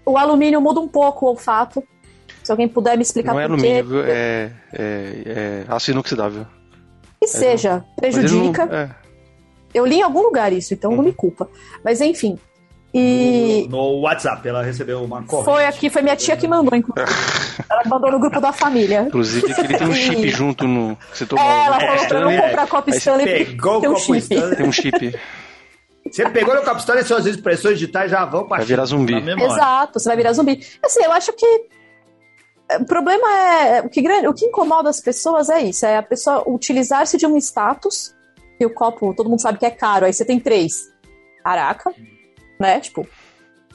[0.05, 1.83] O alumínio muda um pouco o olfato,
[2.43, 4.03] se alguém puder me explicar não é alumínio, viu?
[4.05, 6.47] É, é, é aço inoxidável.
[7.19, 8.67] Que é, seja, prejudica.
[8.67, 8.91] Não, é.
[9.75, 11.49] Eu li em algum lugar isso, então não me culpa.
[11.85, 12.39] Mas enfim.
[12.95, 13.67] E...
[13.71, 15.45] No, no WhatsApp, ela recebeu uma corrente.
[15.47, 17.11] Foi aqui, foi minha tia que mandou, inclusive.
[17.71, 19.05] ela mandou no grupo da família.
[19.09, 20.99] Inclusive, que ele tem um chip junto no.
[21.13, 23.45] Você tomou é, ela falou pra não comprar copo Stanley.
[23.47, 24.19] Pegou tem um chip.
[24.19, 24.57] Stanley.
[24.57, 25.21] Tem um chip.
[26.11, 29.15] Você pegou no copo Stanley, suas expressões digitais já vão pra Vai virar zumbi.
[29.15, 30.61] Exato, você vai virar zumbi.
[30.83, 31.47] Assim, eu acho que
[32.79, 33.81] o problema é.
[33.83, 37.37] O que, o que incomoda as pessoas é isso: é a pessoa utilizar-se de um
[37.37, 38.15] status,
[38.59, 40.91] e o copo, todo mundo sabe que é caro, aí você tem três.
[41.43, 41.93] Caraca,
[42.59, 42.81] né?
[42.81, 43.07] Tipo,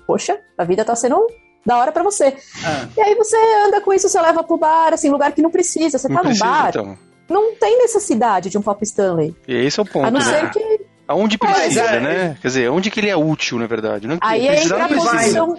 [0.06, 1.28] poxa, a vida tá sendo
[1.66, 2.34] da hora para você.
[2.64, 2.88] Ah.
[2.96, 5.98] E aí você anda com isso, você leva pro bar, assim, lugar que não precisa.
[5.98, 6.70] Você não tá precisa, num bar.
[6.70, 6.98] Então.
[7.30, 9.36] Não tem necessidade de um copo Stanley.
[9.46, 10.06] E esse é o ponto.
[10.06, 10.26] A não né?
[10.26, 10.86] ser que.
[11.06, 12.38] Aonde precisa, é, né?
[12.42, 14.08] Quer dizer, onde que ele é útil, na verdade.
[14.08, 15.58] Não, aí entra a posição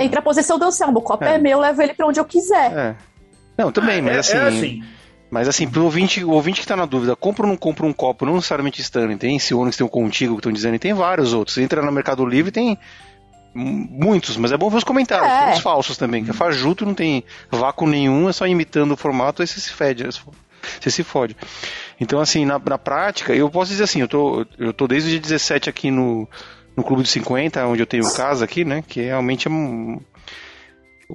[0.00, 0.98] entra a posição do Anselmo.
[0.98, 2.72] O copo é, é meu, eu levo ele para onde eu quiser.
[2.72, 2.96] É.
[3.56, 4.36] Não, também, mas é, assim.
[4.36, 4.82] É assim.
[5.30, 7.92] Mas assim, pro ouvinte, o ouvinte que tá na dúvida, compra ou não compra um
[7.92, 10.94] copo, não necessariamente Stanley, tem esse Onix, tem o Contigo que estão dizendo, e tem
[10.94, 11.54] vários outros.
[11.54, 12.78] Você entra no Mercado Livre tem
[13.54, 15.44] muitos, mas é bom ver os comentários, é.
[15.46, 18.96] tem os falsos também, que é fajuto, não tem vácuo nenhum, é só imitando o
[18.96, 21.36] formato, aí você se fede, você se fode.
[22.00, 25.12] Então, assim, na, na prática, eu posso dizer assim, eu tô, eu tô desde o
[25.12, 26.28] dia 17 aqui no,
[26.78, 28.84] no Clube dos 50, onde eu tenho casa aqui, né?
[28.86, 30.00] Que realmente é um.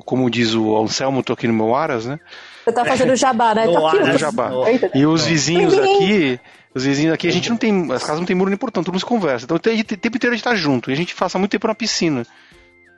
[0.06, 2.19] Como diz o Anselmo, tô aqui no meu Aras, né?
[2.65, 3.65] Você tá fazendo jabá, né?
[3.65, 4.52] Tô aqui, no jabá.
[4.93, 6.38] E os vizinhos aqui,
[6.76, 7.89] os vizinhos aqui, a gente não tem.
[7.93, 9.45] As casas não tem muro nem portão, todo mundo se conversa.
[9.45, 10.91] Então o tempo inteiro a gente tá junto.
[10.91, 12.26] E a gente passa muito tempo na piscina.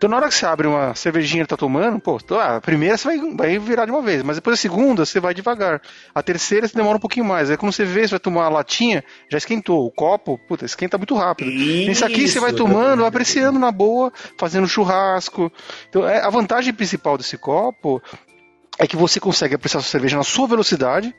[0.05, 3.07] Então na hora que você abre uma cervejinha e tá tomando, pô, a primeira você
[3.07, 5.81] vai, vai virar de uma vez, mas depois a segunda você vai devagar.
[6.13, 7.49] A terceira você demora um pouquinho mais.
[7.49, 9.83] Aí quando você vê, você vai tomar a latinha, já esquentou.
[9.83, 11.49] O copo, puta, esquenta muito rápido.
[11.49, 15.51] Isso, aqui você vai tomando, apreciando na boa, fazendo churrasco.
[15.89, 17.99] Então é, a vantagem principal desse copo
[18.77, 21.15] é que você consegue apreciar a sua cerveja na sua velocidade.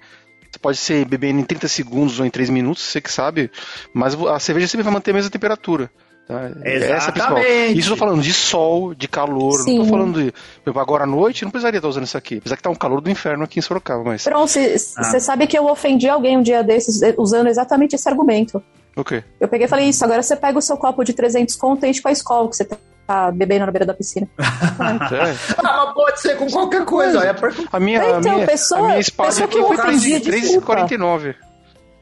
[0.49, 3.51] Você pode ser bebendo em 30 segundos ou em 3 minutos, você que sabe,
[3.93, 5.91] mas a cerveja sempre vai manter a mesma temperatura.
[6.27, 6.51] Tá?
[6.65, 9.79] Essa é Isso eu tô falando de sol, de calor, Sim.
[9.79, 10.35] não tô falando de.
[10.77, 12.39] Agora à noite, não precisaria estar usando isso aqui.
[12.39, 14.25] Apesar que tá um calor do inferno aqui em Sorocaba, mas.
[14.25, 15.21] Pronto, você ah.
[15.21, 18.61] sabe que eu ofendi alguém um dia desses eh, usando exatamente esse argumento.
[18.97, 19.23] O quê?
[19.39, 21.91] Eu peguei e falei isso, agora você pega o seu copo de 300 conto e
[21.91, 24.27] enche com a escola que você tá bebendo na beira da piscina.
[24.39, 25.55] é.
[25.65, 27.25] ah, pode ser com qualquer coisa.
[27.25, 27.35] É
[27.73, 31.37] a minha, então, a minha, pessoa, a minha espada aqui foi 3,49.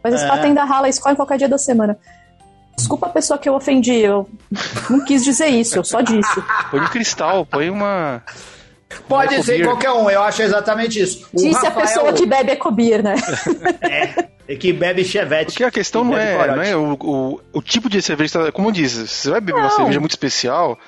[0.02, 0.38] Mas esse é.
[0.38, 1.98] tem da rala escola em qualquer dia da semana.
[2.76, 4.28] Desculpa a pessoa que eu ofendi, eu
[4.90, 6.42] não quis dizer isso, eu só disse.
[6.70, 8.22] Põe um cristal, põe uma.
[9.08, 11.26] Pode ser qualquer um, eu acho exatamente isso.
[11.32, 11.72] O disse Rafael...
[11.72, 13.14] a pessoa que bebe Ecobir, né?
[13.82, 15.52] é, e que bebe Chevette.
[15.52, 18.72] Porque a questão não é, não é o, o, o, tipo de cerveja, como eu
[18.72, 19.68] disse, se você vai beber não.
[19.68, 20.78] uma cerveja muito especial,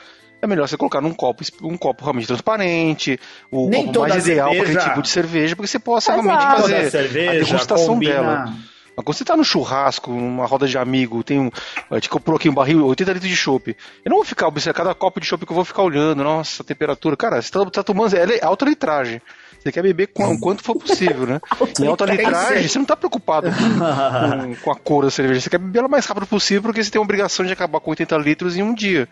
[0.40, 3.18] é melhor você colocar num copo, um copo realmente transparente,
[3.50, 6.26] o Nem copo mais ideal para aquele tipo de cerveja, porque você possa Exato.
[6.26, 8.14] realmente fazer cerveja, a degustação combina...
[8.14, 8.54] dela.
[8.96, 11.50] Quando você tá no churrasco, numa roda de amigo, tem um.
[11.90, 13.76] A gente comprou aqui um barril, 80 litros de chopp.
[14.04, 16.64] Eu não vou ficar observando cada copo de chopp que eu vou ficar olhando, nossa,
[16.64, 17.16] temperatura.
[17.16, 18.14] Cara, você tá, tá tomando.
[18.14, 19.20] É alta litragem.
[19.60, 21.40] Você quer beber com, o quanto for possível, né?
[21.80, 25.40] em alta litragem, você não tá preocupado com, com, a cor da cerveja.
[25.40, 27.80] Você quer beber ela o mais rápido possível porque você tem a obrigação de acabar
[27.80, 29.08] com 80 litros em um dia.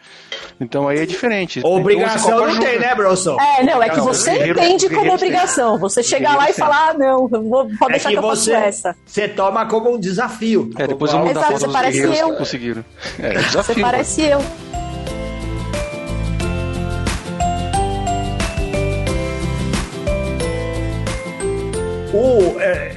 [0.60, 1.60] Então aí é diferente.
[1.64, 3.36] Obrigação então, não tem, né, Bronson?
[3.40, 5.78] É, não, é que você guerreiro, entende como obrigação.
[5.78, 8.52] Você chegar lá e falar, ah, não, vou, pode é deixar que, que eu você,
[8.52, 8.96] essa.
[9.04, 10.70] Você toma como um desafio.
[10.78, 12.36] É, depois eu vou mandar Exato, foto você parece eu.
[12.36, 12.84] conseguiram.
[13.18, 14.73] É, desafio, você parece eu.
[22.14, 22.93] O, é,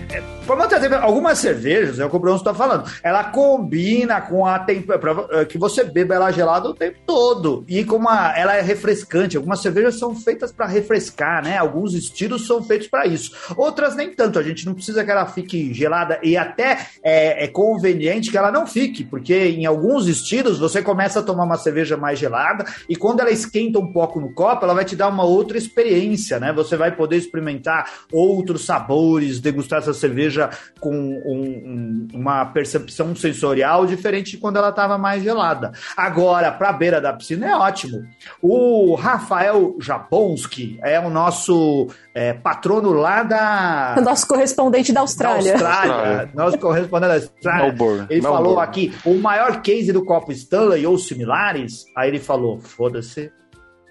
[0.55, 5.45] tempo, algumas cervejas, é o que o Bruno está falando, ela combina com a temperatura,
[5.45, 7.65] que você beba ela gelada o tempo todo.
[7.67, 11.57] E como ela é refrescante, algumas cervejas são feitas para refrescar, né?
[11.57, 13.31] Alguns estilos são feitos para isso.
[13.55, 17.47] Outras nem tanto, a gente não precisa que ela fique gelada e até é, é
[17.47, 21.97] conveniente que ela não fique, porque em alguns estilos você começa a tomar uma cerveja
[21.97, 25.23] mais gelada e quando ela esquenta um pouco no copo, ela vai te dar uma
[25.23, 26.53] outra experiência, né?
[26.53, 30.36] Você vai poder experimentar outros sabores, degustar essa cerveja
[30.79, 35.71] com um, um, uma percepção sensorial diferente de quando ela estava mais gelada.
[35.95, 38.03] Agora, para a beira da piscina é ótimo.
[38.41, 43.95] O Rafael Japonski é o nosso é, patrono lá da.
[44.07, 45.57] Nosso correspondente da Austrália.
[45.57, 46.31] Da Austrália.
[46.33, 47.65] Nosso correspondente da Austrália.
[47.65, 48.07] Melbourne.
[48.09, 48.45] Ele Melbourne.
[48.45, 51.85] falou aqui: o maior case do copo Stanley ou similares.
[51.95, 53.31] Aí ele falou: foda-se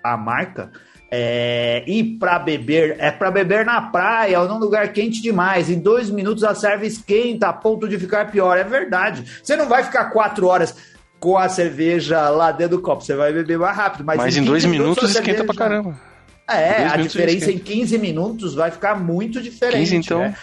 [0.02, 0.70] a marca.
[1.10, 5.70] É, e para beber, é para beber na praia ou num lugar quente demais.
[5.70, 8.58] Em dois minutos a serva esquenta a ponto de ficar pior.
[8.58, 9.24] É verdade.
[9.42, 10.74] Você não vai ficar quatro horas
[11.20, 13.04] com a cerveja lá dentro do copo.
[13.04, 14.04] Você vai beber mais rápido.
[14.04, 15.44] Mas, mas em, em dois minutos, minutos esquenta cerveja...
[15.44, 16.00] pra caramba.
[16.48, 19.90] É, a diferença em 15 minutos vai ficar muito diferente.
[19.90, 20.18] 15 então.
[20.20, 20.36] Né?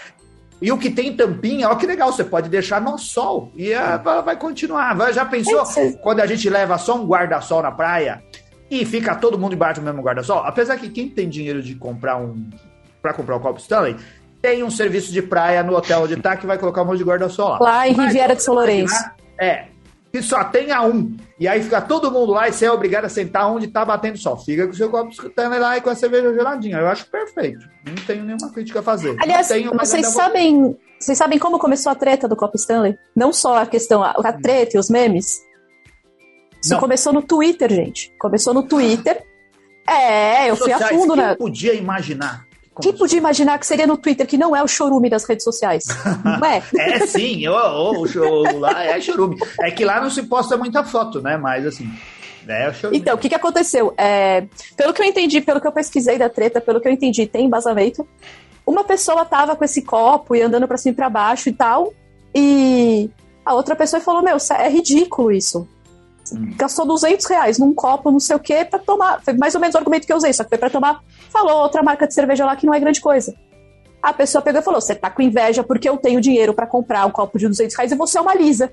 [0.62, 4.22] E o que tem tampinha, ó que legal, você pode deixar no sol e ela
[4.22, 4.96] vai continuar.
[5.12, 5.64] Já pensou
[6.02, 8.24] quando a gente leva só um guarda-sol na praia
[8.82, 10.40] e fica todo mundo embaixo do mesmo guarda-sol?
[10.46, 12.50] Apesar que quem tem dinheiro de comprar um
[13.02, 13.98] para comprar um copo Stanley,
[14.42, 17.04] tem um serviço de praia no hotel onde tá que vai colocar um monte de
[17.04, 17.58] guarda-sol lá.
[17.60, 18.96] Lá em Riviera de São Lourenço.
[19.40, 19.66] É,
[20.14, 21.16] que só tenha um.
[21.40, 24.18] E aí fica todo mundo lá e você é obrigado a sentar onde tá batendo
[24.18, 24.38] sol.
[24.38, 26.78] Fica com o seu copo escutando lá e com a cerveja geladinha.
[26.78, 27.68] Eu acho perfeito.
[27.86, 29.16] Não tenho nenhuma crítica a fazer.
[29.20, 32.96] Aliás, vocês sabem, vocês sabem como começou a treta do copo Stanley?
[33.16, 35.42] Não só a questão, a, a treta e os memes.
[36.64, 36.80] Isso Não.
[36.80, 38.14] começou no Twitter, gente.
[38.18, 39.22] Começou no Twitter.
[39.88, 41.36] É, eu fui a fundo, né?
[41.36, 42.48] podia imaginar
[42.82, 45.84] quem podia imaginar que seria no Twitter, que não é o chorume das redes sociais?
[46.26, 46.64] Não é?
[46.76, 49.38] é sim, o, o, o, lá é chorume.
[49.62, 51.38] É que lá não se posta muita foto, né?
[51.38, 51.88] Mas assim.
[52.48, 52.72] É.
[52.92, 53.94] Então, o que, que aconteceu?
[53.98, 54.46] É,
[54.76, 57.46] pelo que eu entendi, pelo que eu pesquisei da treta, pelo que eu entendi, tem
[57.46, 58.08] embasamento.
[58.66, 61.94] Uma pessoa tava com esse copo e andando para cima e pra baixo e tal,
[62.34, 63.10] e
[63.46, 65.68] a outra pessoa falou: Meu, é ridículo isso.
[66.56, 69.22] Gastou 200 reais num copo, não sei o que, pra tomar.
[69.22, 71.04] Foi mais ou menos o argumento que eu usei, só que foi pra tomar.
[71.30, 73.36] Falou outra marca de cerveja lá que não é grande coisa.
[74.02, 77.06] A pessoa pegou e falou: Você tá com inveja porque eu tenho dinheiro para comprar
[77.06, 78.72] um copo de 200 reais e você é uma lisa.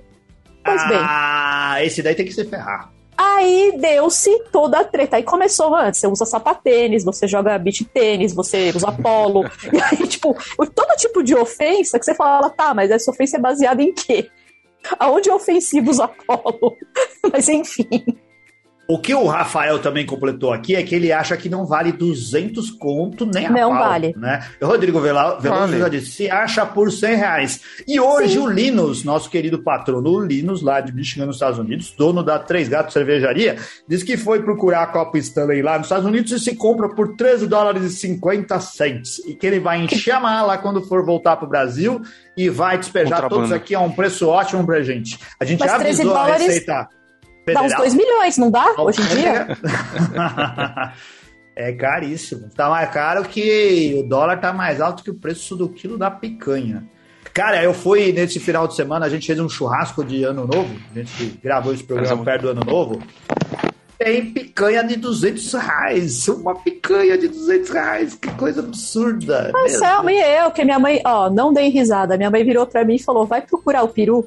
[0.65, 0.99] Pois ah, bem.
[1.01, 2.91] Ah, esse daí tem que se ferrar.
[3.17, 5.17] Aí deu-se toda a treta.
[5.17, 6.01] Aí começou antes.
[6.01, 9.45] Você usa sapatênis, você joga beach tênis, você usa polo.
[9.71, 10.35] e aí, tipo,
[10.75, 14.31] todo tipo de ofensa que você fala, tá, mas essa ofensa é baseada em quê?
[14.99, 16.77] Aonde é ofensivo Apolo?
[17.33, 18.05] Mas enfim.
[18.91, 22.73] O que o Rafael também completou aqui é que ele acha que não vale 200
[22.73, 24.13] conto nem a Não pau, vale.
[24.17, 24.45] Né?
[24.61, 25.79] O Rodrigo Veloso vale.
[25.79, 27.61] já disse, se acha por 100 reais.
[27.87, 28.39] E hoje Sim.
[28.41, 32.41] o Linus, nosso querido patrono, o Linus, lá de Michigan, nos Estados Unidos, dono da
[32.41, 36.41] Três Gatos Cervejaria, disse que foi procurar a Copa Stanley lá nos Estados Unidos e
[36.41, 39.21] se compra por 13 dólares e 50 cents.
[39.25, 42.03] E que ele vai encher a mala quando for voltar para o Brasil
[42.37, 45.17] e vai despejar todos aqui a um preço ótimo pra gente.
[45.39, 46.43] A gente Mas avisou dólares...
[46.43, 47.00] a receita
[47.45, 47.69] Federal.
[47.69, 48.75] Dá uns 2 milhões, não dá?
[48.79, 49.49] Hoje em dia?
[51.57, 52.49] é caríssimo.
[52.55, 56.11] Tá mais caro que o dólar tá mais alto que o preço do quilo da
[56.11, 56.85] picanha.
[57.33, 60.75] Cara, eu fui nesse final de semana, a gente fez um churrasco de ano novo.
[60.91, 63.03] A gente gravou esse programa perto do ano novo.
[63.99, 66.27] Tem picanha de 200 reais.
[66.29, 68.15] Uma picanha de 200 reais.
[68.15, 69.53] Que coisa absurda.
[69.55, 72.17] Anselmo, e eu, que minha mãe, ó, não dei risada.
[72.17, 74.27] Minha mãe virou pra mim e falou: vai procurar o peru.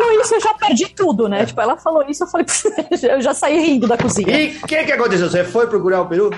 [0.00, 1.46] Falou isso, eu já perdi tudo, né?
[1.46, 2.46] Tipo, ela falou isso, eu falei,
[3.02, 4.40] eu já saí rindo da cozinha.
[4.40, 5.28] E o que, que aconteceu?
[5.28, 6.30] Você foi procurar o peru?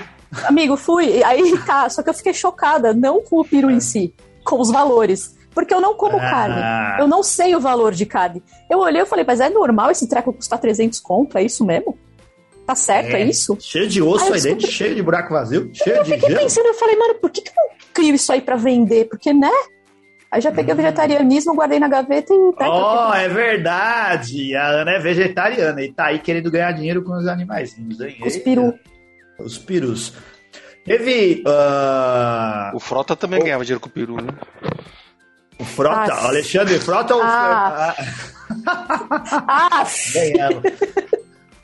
[0.45, 1.23] Amigo, fui.
[1.23, 4.71] Aí tá, só que eu fiquei chocada, não com o peru em si, com os
[4.71, 5.35] valores.
[5.53, 6.19] Porque eu não como ah.
[6.19, 7.01] carne.
[7.01, 8.41] Eu não sei o valor de carne.
[8.69, 11.37] Eu olhei e falei, mas é normal esse treco custar 300 conto?
[11.37, 11.97] É isso mesmo?
[12.65, 13.57] Tá certo, é, é isso?
[13.59, 16.11] Cheio de osso aí, aí dentro, cheio de buraco vazio, cheio eu de.
[16.11, 16.41] Eu fiquei gelo.
[16.43, 19.09] pensando, eu falei, mano, por que, que eu não crio isso aí pra vender?
[19.09, 19.51] Porque, né?
[20.33, 22.53] Aí já peguei o vegetarianismo, guardei na gaveta e.
[22.53, 24.55] Tá oh, é verdade!
[24.55, 27.75] A Ana é vegetariana e tá aí querendo ganhar dinheiro com os animais.
[28.25, 28.73] Os peru.
[29.39, 30.11] Os perus.
[30.83, 31.43] Teve.
[31.45, 32.75] Uh...
[32.75, 33.43] O Frota também o...
[33.43, 34.33] ganhava dinheiro com o peru, né?
[35.59, 37.21] O Frota, ah, Alexandre Frota ou.
[37.21, 37.95] Ah.
[38.65, 39.83] ah.
[40.15, 40.63] Ganhava.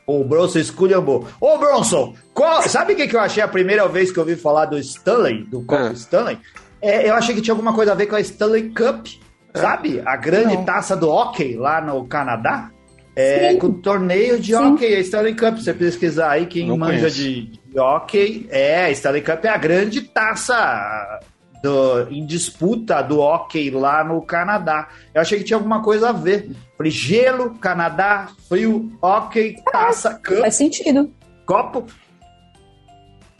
[0.05, 1.27] O Bronson esculhambou.
[1.41, 2.61] Ô, Bronson, qual...
[2.69, 5.43] sabe o que, que eu achei a primeira vez que eu ouvi falar do Stanley,
[5.45, 5.93] do copo é.
[5.93, 6.37] Stanley?
[6.81, 9.07] É, eu achei que tinha alguma coisa a ver com a Stanley Cup,
[9.53, 9.59] é.
[9.59, 10.01] sabe?
[10.05, 10.65] A grande Não.
[10.65, 12.71] taça do hockey lá no Canadá.
[13.15, 13.57] É, Sim.
[13.57, 14.73] com torneio de Sim.
[14.73, 15.57] hockey, a Stanley Cup.
[15.57, 19.57] Você pesquisar aí, quem Não manja de, de, hockey, é, a Stanley Cup é a
[19.57, 21.19] grande taça
[21.61, 24.87] do, em disputa do hockey lá no Canadá.
[25.13, 26.49] Eu achei que tinha alguma coisa a ver.
[26.77, 30.41] Falei, gelo, Canadá, frio, hockey, taça, campo.
[30.41, 31.11] Faz sentido.
[31.45, 31.85] Copo.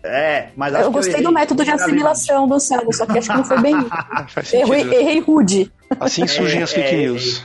[0.03, 3.35] É, mas Eu gostei eu do método de assimilação do Céu, só que acho que
[3.35, 3.75] não foi bem.
[4.53, 5.71] Errei, errei rude.
[5.99, 7.43] Assim surgem É, as fake é, news.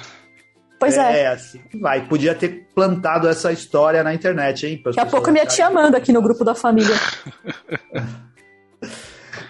[0.79, 1.23] Pois é.
[1.23, 2.07] É, assim que vai.
[2.07, 4.81] Podia ter plantado essa história na internet, hein?
[4.85, 6.95] Daqui a pouco minha tia manda aqui no grupo da família.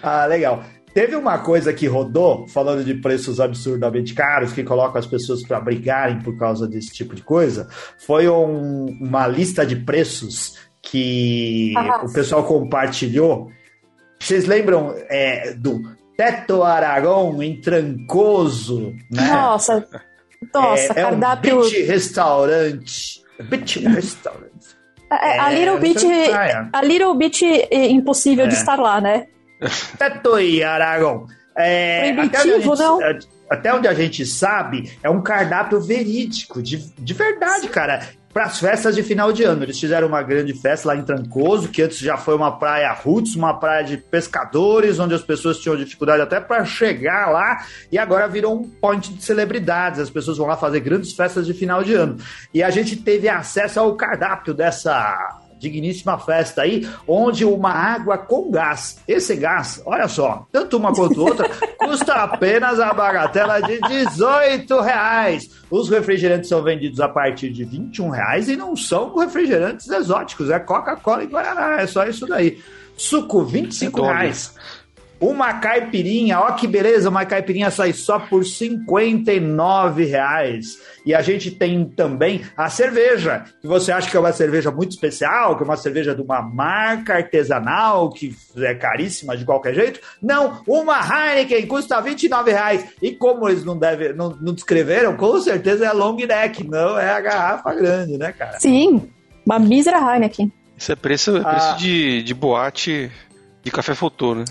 [0.01, 0.63] Ah, legal.
[0.93, 5.59] Teve uma coisa que rodou, falando de preços absurdamente caros, que coloca as pessoas para
[5.59, 12.13] brigarem por causa desse tipo de coisa, foi um- uma lista de preços que o
[12.13, 13.51] pessoal compartilhou.
[14.19, 15.81] Vocês lembram é, do
[16.15, 18.95] Teto Aragão em Trancoso?
[19.11, 19.27] Né?
[19.27, 19.85] Nossa,
[20.53, 21.61] nossa, é, é um cardápio.
[21.61, 23.23] beach restaurante.
[23.49, 24.51] Beach restaurant.
[25.11, 25.99] É, a é, Little Bit.
[25.99, 26.69] Santa Praia.
[26.71, 28.57] A Little Bit é, impossível de É.
[28.57, 29.27] estar lá, né?
[29.97, 31.25] Teto e Aragão.
[31.57, 32.99] É, até, a Proibitivo, gente, não?
[33.49, 38.07] até onde a gente sabe, é um cardápio verídico, de, de verdade, cara.
[38.35, 39.63] Para as festas de final de ano.
[39.63, 43.33] Eles fizeram uma grande festa lá em Trancoso, que antes já foi uma praia roots,
[43.33, 48.27] uma praia de pescadores, onde as pessoas tinham dificuldade até para chegar lá, e agora
[48.27, 50.01] virou um point de celebridades.
[50.01, 52.17] As pessoas vão lá fazer grandes festas de final de ano.
[52.53, 58.51] E a gente teve acesso ao cardápio dessa digníssima festa aí, onde uma água com
[58.51, 64.79] gás, esse gás, olha só, tanto uma quanto outra, custa apenas a bagatela de 18
[64.81, 65.49] reais.
[65.69, 70.59] Os refrigerantes são vendidos a partir de 21 reais e não são refrigerantes exóticos, é
[70.59, 72.59] Coca-Cola e Guaraná, é só isso daí.
[72.97, 74.17] Suco, 25 É dólar.
[74.19, 74.55] reais.
[75.25, 80.77] Uma caipirinha, ó que beleza, uma caipirinha sai só por 59 reais.
[81.03, 84.91] E a gente tem também a cerveja, que você acha que é uma cerveja muito
[84.91, 89.99] especial, que é uma cerveja de uma marca artesanal, que é caríssima de qualquer jeito.
[90.21, 92.85] Não, uma Heineken custa 29 reais.
[93.01, 97.09] E como eles não, devem, não, não descreveram, com certeza é long neck, não é
[97.09, 98.59] a garrafa grande, né, cara?
[98.59, 99.09] Sim,
[99.43, 100.51] uma mísera Heineken.
[100.77, 101.77] Isso é preço, é preço Ah.
[101.79, 103.11] de, de boate
[103.63, 104.45] de café fotô, né?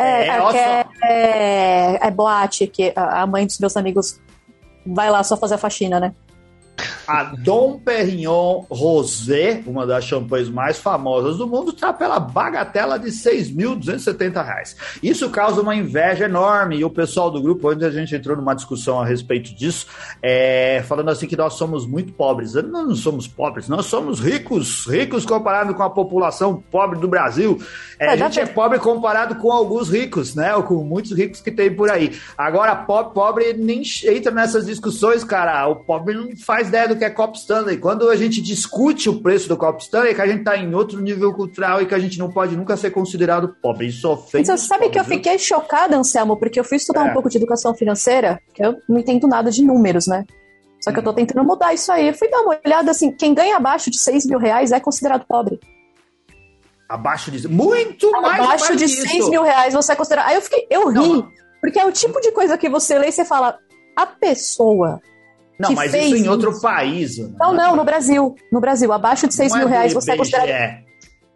[0.00, 4.20] É, É, é, é, é, é boate, que a a mãe dos meus amigos
[4.86, 6.14] vai lá só fazer a faxina, né?
[7.06, 13.08] A Dom Perignon Rosé, uma das champanhes mais famosas do mundo, está pela bagatela de
[13.08, 14.76] 6.270 reais.
[15.02, 16.76] Isso causa uma inveja enorme.
[16.76, 19.86] E o pessoal do grupo, onde a gente entrou numa discussão a respeito disso,
[20.22, 22.54] é, falando assim que nós somos muito pobres.
[22.54, 27.60] Nós não somos pobres, nós somos ricos, ricos comparado com a população pobre do Brasil.
[27.98, 30.54] É, É, a gente é pobre comparado com alguns ricos, né?
[30.54, 32.18] Ou com muitos ricos que tem por aí.
[32.36, 35.66] Agora, pobre, pobre nem entra nessas discussões, cara.
[35.68, 37.76] O pobre não faz ideia do que é Cop Stanley.
[37.78, 40.74] Quando a gente discute o preço do Cop Stanley, é que a gente tá em
[40.74, 43.86] outro nível cultural e que a gente não pode nunca ser considerado pobre.
[43.88, 44.48] Isso ofende.
[44.48, 45.16] Mas você sabe que eu viu?
[45.16, 47.10] fiquei chocada, Anselmo, porque eu fui estudar É.
[47.10, 50.24] um pouco de educação financeira, que eu não entendo nada de números, né?
[50.82, 52.08] Só que eu tô tentando mudar isso aí.
[52.08, 55.26] Eu fui dar uma olhada assim, quem ganha abaixo de 6 mil reais é considerado
[55.26, 55.60] pobre.
[56.88, 57.46] Abaixo de.
[57.46, 59.06] Muito mais abaixo mais de disso.
[59.08, 60.28] 6 mil reais você é considerado.
[60.28, 61.28] Aí eu fiquei, eu ri, Não.
[61.60, 63.58] porque é o tipo de coisa que você lê e você fala,
[63.94, 65.00] a pessoa.
[65.60, 66.60] Não, mas fez isso em outro isso.
[66.62, 67.18] país.
[67.38, 68.34] Não, não, no Brasil.
[68.50, 70.84] No Brasil, abaixo de 6 Não mil é do reais você é considerado, IBGE.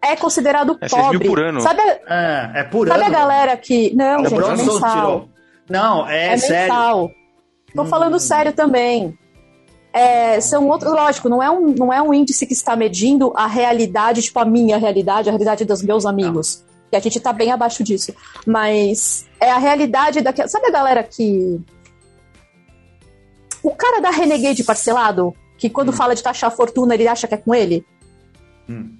[0.01, 1.27] é considerado É 6 mil pobre.
[1.29, 1.61] por ano.
[1.61, 3.13] Sabe, a- É, é por sabe a ano.
[3.15, 3.95] galera que.
[3.95, 4.91] Não, O gente, é mensal.
[4.91, 5.29] tirou.
[5.69, 6.61] Não, é, É, sério.
[6.73, 7.11] mensal.
[7.75, 7.85] Tô Hum.
[7.85, 9.17] falando sério também.
[9.93, 13.47] É, são outros, lógico, não é, um, não é um índice que está medindo a
[13.47, 16.63] realidade, tipo a minha realidade, a realidade dos meus amigos.
[16.89, 18.13] Que a gente tá bem abaixo disso.
[18.45, 20.47] Mas é a realidade daquela.
[20.49, 21.59] Sabe a galera que.
[23.65, 27.33] O cara da Renegade parcelado, que quando fala de taxar a fortuna, ele acha que
[27.33, 27.83] é com ele?
[28.69, 28.95] Hum.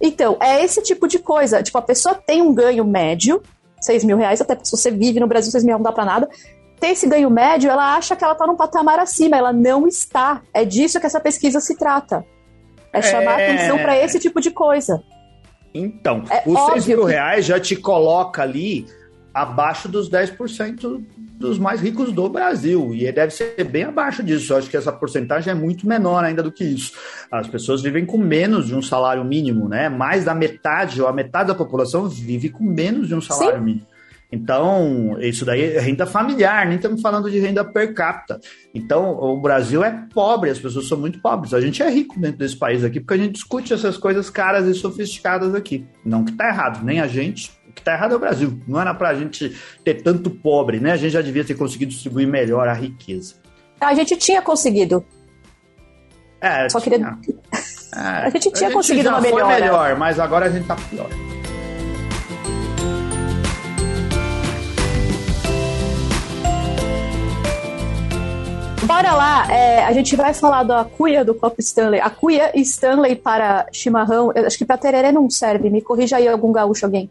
[0.00, 1.62] Então, é esse tipo de coisa.
[1.62, 3.42] Tipo, a pessoa tem um ganho médio,
[3.80, 6.28] 6 mil reais, até se você vive no Brasil, 6 mil não dá pra nada.
[6.80, 10.40] Tem esse ganho médio, ela acha que ela tá num patamar acima, ela não está.
[10.54, 12.24] É disso que essa pesquisa se trata.
[12.92, 13.50] É chamar É.
[13.52, 15.02] atenção pra esse tipo de coisa.
[15.74, 18.86] Então, É os 6 óbvio mil que- reais já te coloca ali
[19.34, 21.04] abaixo dos 10%
[21.38, 22.94] dos mais ricos do Brasil.
[22.94, 24.52] E deve ser bem abaixo disso.
[24.52, 26.92] Eu acho que essa porcentagem é muito menor ainda do que isso.
[27.30, 29.88] As pessoas vivem com menos de um salário mínimo, né?
[29.88, 33.64] Mais da metade, ou a metade da população vive com menos de um salário Sim.
[33.64, 33.86] mínimo.
[34.30, 38.38] Então, isso daí é renda familiar, nem estamos falando de renda per capita.
[38.74, 41.54] Então, o Brasil é pobre, as pessoas são muito pobres.
[41.54, 44.66] A gente é rico dentro desse país aqui, porque a gente discute essas coisas caras
[44.66, 45.86] e sofisticadas aqui.
[46.04, 48.60] Não que tá errado, nem a gente que está errado é o Brasil.
[48.66, 50.92] Não era para a gente ter tanto pobre, né?
[50.92, 53.34] A gente já devia ter conseguido distribuir melhor a riqueza.
[53.80, 55.04] A gente tinha conseguido.
[56.40, 57.16] É, Só queria...
[57.94, 59.48] É, a gente tinha a gente conseguido uma melhor.
[59.48, 61.08] melhor, mas agora a gente está pior.
[68.88, 72.00] Bora lá, é, a gente vai falar da cuia do Cop Stanley.
[72.00, 76.50] A cuia Stanley para chimarrão, acho que para tereré não serve, me corrija aí algum
[76.50, 77.10] gaúcho, alguém.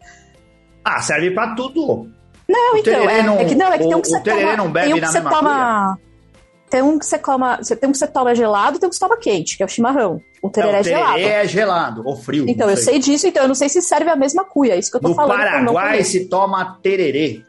[0.84, 2.08] Ah, serve pra tudo.
[2.48, 4.16] Não, O então, é, não- é que não, é que tem um o- que você
[4.18, 5.98] o toma, não bebe tem um que você toma,
[6.70, 9.00] tem um que você toma, tem um que você toma gelado, tem um que você
[9.00, 10.20] toma quente, que é o chimarrão.
[10.42, 11.18] O tereré é o tererê gelado.
[11.18, 12.46] é gelado, ou frio.
[12.48, 14.90] Então, eu sei disso, então eu não sei se serve a mesma cuia, é isso
[14.90, 15.36] que eu tô No falando.
[15.38, 17.42] não Paraguai se toma tererê.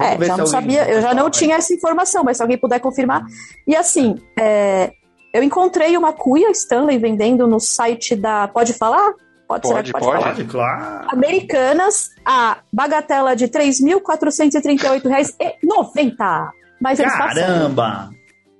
[0.00, 1.30] É, já não sabia, eu já não vai.
[1.30, 3.24] tinha essa informação, mas se alguém puder confirmar.
[3.66, 4.92] E assim, é,
[5.32, 8.48] eu encontrei uma cuia Stanley vendendo no site da.
[8.48, 9.14] Pode falar?
[9.46, 10.24] Pode, Pode, pode, pode.
[10.24, 11.06] Pode, claro.
[11.10, 16.50] Americanas, a bagatela de R$ 3.438,90.
[16.80, 17.58] Mas eles parcelam.
[17.58, 18.10] Caramba!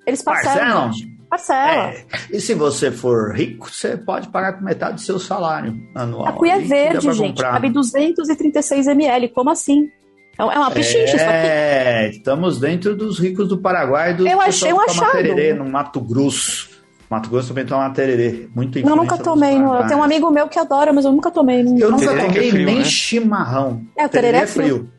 [0.07, 0.91] Eles parcelam.
[0.91, 1.15] Parcelam?
[1.29, 1.91] Parcela.
[1.91, 2.05] É.
[2.31, 6.29] E se você for rico, você pode pagar com metade do seu salário anual.
[6.29, 7.29] A cuia é verde, gente.
[7.35, 7.53] comprar.
[7.53, 9.29] Cabe 236 ml.
[9.31, 9.91] Como assim?
[10.39, 11.17] É é uma pichincha.
[11.21, 15.13] É, estamos dentro dos ricos do Paraguai do Eu achei um achado.
[15.13, 16.71] tererê no Mato Grosso.
[17.11, 18.49] Mato Grosso também toma tererê.
[18.55, 19.59] Muito Eu nunca tomei.
[19.59, 19.75] Não.
[19.75, 21.63] Eu tenho um amigo meu que adora, mas eu nunca tomei.
[21.63, 22.11] Não- Eu não nunca.
[22.13, 22.85] Tererê é tomei frio, nem né?
[22.85, 23.83] chimarrão.
[23.97, 24.91] É, o tereré é frio.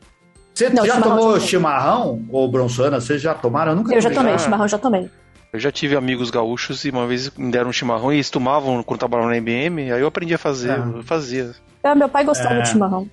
[0.54, 2.98] Você Não, já chimarrão tomou chimarrão, ou bronçana?
[3.00, 3.72] Vocês já tomaram?
[3.72, 4.38] Eu nunca Eu já tomei.
[4.38, 5.10] chimarrão já tomei.
[5.52, 8.82] Eu já tive amigos gaúchos e uma vez me deram um chimarrão e eles tomavam
[8.82, 10.78] quando trabalhavam na IBM, aí eu aprendi a fazer, É.
[10.78, 11.50] eu fazia.
[11.82, 12.60] É, meu pai gostava É.
[12.62, 13.08] de chimarrão.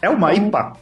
[0.00, 0.72] É uma IPA.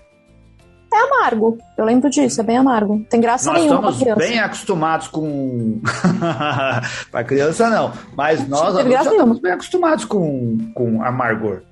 [0.92, 1.56] É amargo.
[1.78, 3.04] Eu lembro disso, é bem amargo.
[3.08, 4.32] Tem graça Nós nenhuma pra estamos criança.
[4.32, 5.80] bem acostumados com.
[7.10, 7.92] para criança, não.
[8.16, 9.02] Mas nós nenhuma.
[9.02, 11.62] estamos bem acostumados com, com amargor.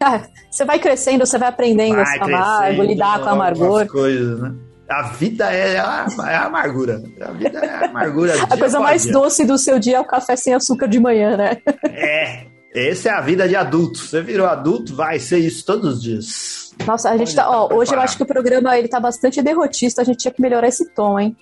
[0.00, 3.86] Ah, você vai crescendo, você vai aprendendo Vai esse amargo, lidar com a amargor.
[3.88, 4.54] coisas, né?
[4.88, 7.02] A vida é a, é a amargura.
[7.20, 8.34] A vida é a amargura.
[8.48, 11.58] A coisa mais doce do seu dia é o café sem açúcar de manhã, né?
[11.84, 12.46] É.
[12.74, 13.98] Essa é a vida de adulto.
[13.98, 16.67] Você virou adulto, vai ser isso todos os dias.
[16.86, 17.42] Nossa, a gente Olha, tá.
[17.44, 20.32] tá Ó, hoje eu acho que o programa ele tá bastante derrotista, a gente tinha
[20.32, 21.36] que melhorar esse tom, hein?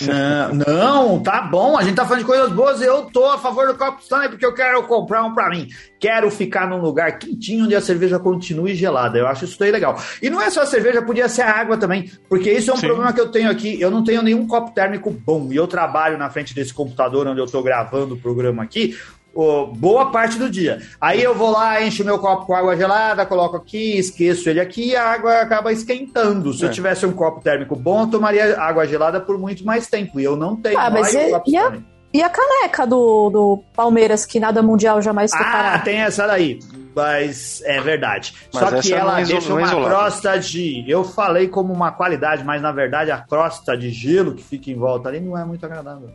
[0.00, 1.76] Não, não, tá bom.
[1.76, 4.30] A gente tá falando de coisas boas e eu tô a favor do copo Stanley
[4.30, 5.68] porque eu quero comprar um pra mim.
[6.00, 9.18] Quero ficar num lugar quentinho onde a cerveja continue gelada.
[9.18, 10.00] Eu acho isso daí legal.
[10.20, 12.78] E não é só a cerveja, podia ser a água também, porque isso é um
[12.78, 12.86] Sim.
[12.86, 13.80] problema que eu tenho aqui.
[13.80, 17.40] Eu não tenho nenhum copo térmico bom e eu trabalho na frente desse computador onde
[17.40, 18.96] eu tô gravando o programa aqui.
[19.34, 20.80] Boa parte do dia.
[21.00, 24.90] Aí eu vou lá, encho meu copo com água gelada, coloco aqui, esqueço ele aqui
[24.90, 26.52] e a água acaba esquentando.
[26.52, 26.72] Se eu É.
[26.72, 30.20] tivesse um copo térmico bom, eu tomaria água gelada por muito mais tempo.
[30.20, 30.78] E eu não tenho.
[30.78, 31.72] Ah, mas e- e a-.
[32.14, 35.78] E a caneca do, do Palmeiras, que nada mundial jamais Ah, tocará.
[35.78, 36.58] tem essa daí.
[36.94, 38.34] Mas é verdade.
[38.52, 39.88] Mas Só que ela é deixa uma isolada.
[39.88, 40.84] crosta de.
[40.86, 44.74] Eu falei como uma qualidade, mas na verdade a crosta de gelo que fica em
[44.76, 46.10] volta ali não é muito agradável.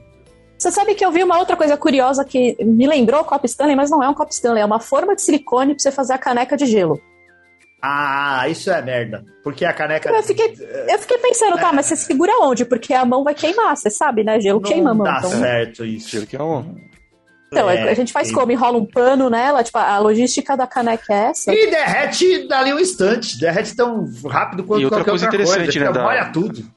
[0.68, 3.74] Você sabe que eu vi uma outra coisa curiosa que me lembrou o copo Stanley,
[3.74, 6.18] mas não é um copo Stanley, é uma forma de silicone pra você fazer a
[6.18, 7.02] caneca de gelo.
[7.82, 9.24] Ah, isso é merda.
[9.46, 10.10] Porque a caneca.
[10.10, 10.54] Eu fiquei,
[10.90, 12.66] eu fiquei pensando, tá, mas você segura onde?
[12.66, 14.42] Porque a mão vai queimar, você sabe, né?
[14.42, 15.06] Gelo não queima a mão.
[15.06, 16.10] dá Então, certo isso.
[16.10, 16.76] Tiro que é um.
[17.48, 18.42] então É, a gente faz queima.
[18.42, 18.52] como?
[18.52, 19.64] Enrola um pano nela?
[19.64, 21.54] Tipo, a logística da caneca é essa?
[21.54, 23.40] E derrete dali um instante.
[23.40, 25.54] Derrete tão rápido quanto E outra qualquer coisa outra coisa.
[25.54, 26.77] interessante, né, Fica- da- Molha tudo.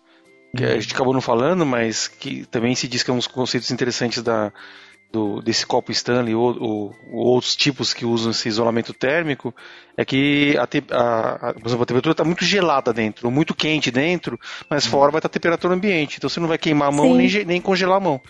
[0.57, 3.71] Que a gente acabou não falando, mas que também se diz que é uns conceitos
[3.71, 4.53] interessantes da,
[5.13, 9.55] do, desse copo Stanley ou, ou- ou outros tipos que usam esse isolamento térmico,
[9.97, 13.33] é que a, te- a, a, por exemplo, a temperatura está muito gelada dentro, ou
[13.33, 14.39] muito quente dentro,
[14.69, 16.17] mas fora vai estar a temperatura ambiente.
[16.19, 17.17] Então você não vai queimar a mão Sim.
[17.17, 18.21] nem, nem congelar a mão.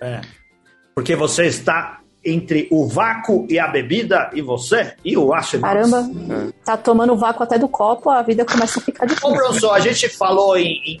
[0.00, 0.20] É.
[0.94, 5.72] Porque você está entre o vácuo e a bebida, e você e o aço inox.
[5.90, 9.30] Caramba, tá tomando vácuo até do copo, a vida começa a ficar Ô, difícil.
[9.32, 11.00] Bronson, a gente falou em, em-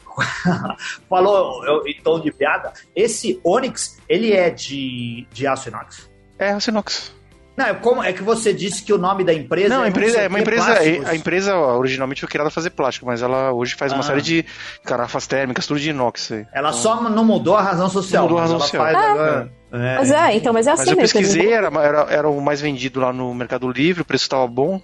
[1.08, 2.72] falou em tom de piada.
[2.94, 6.10] Esse Onix, ele é de, de aço inox?
[6.38, 7.12] É a Sinox.
[7.56, 9.88] Não, é como é que você disse que o nome da empresa Não, a é
[9.88, 10.64] empresa é uma empresa.
[10.66, 11.08] plásticos?
[11.08, 14.02] A empresa originalmente foi criada para fazer plástico, mas ela hoje faz uma Ah.
[14.02, 14.44] série de
[14.84, 16.32] garrafas térmicas, tudo de inox.
[16.32, 16.44] aí.
[16.52, 18.24] Ela só não mudou a razão social.
[18.24, 18.82] Não mudou a mas razão social.
[18.82, 19.10] faz Ah.
[19.12, 19.94] agora- é.
[19.98, 21.12] Mas é, então, mas é Mas assim eu mesmo.
[21.20, 24.80] pesquisei, era, era, era o mais vendido lá no Mercado Livre, o preço estava bom.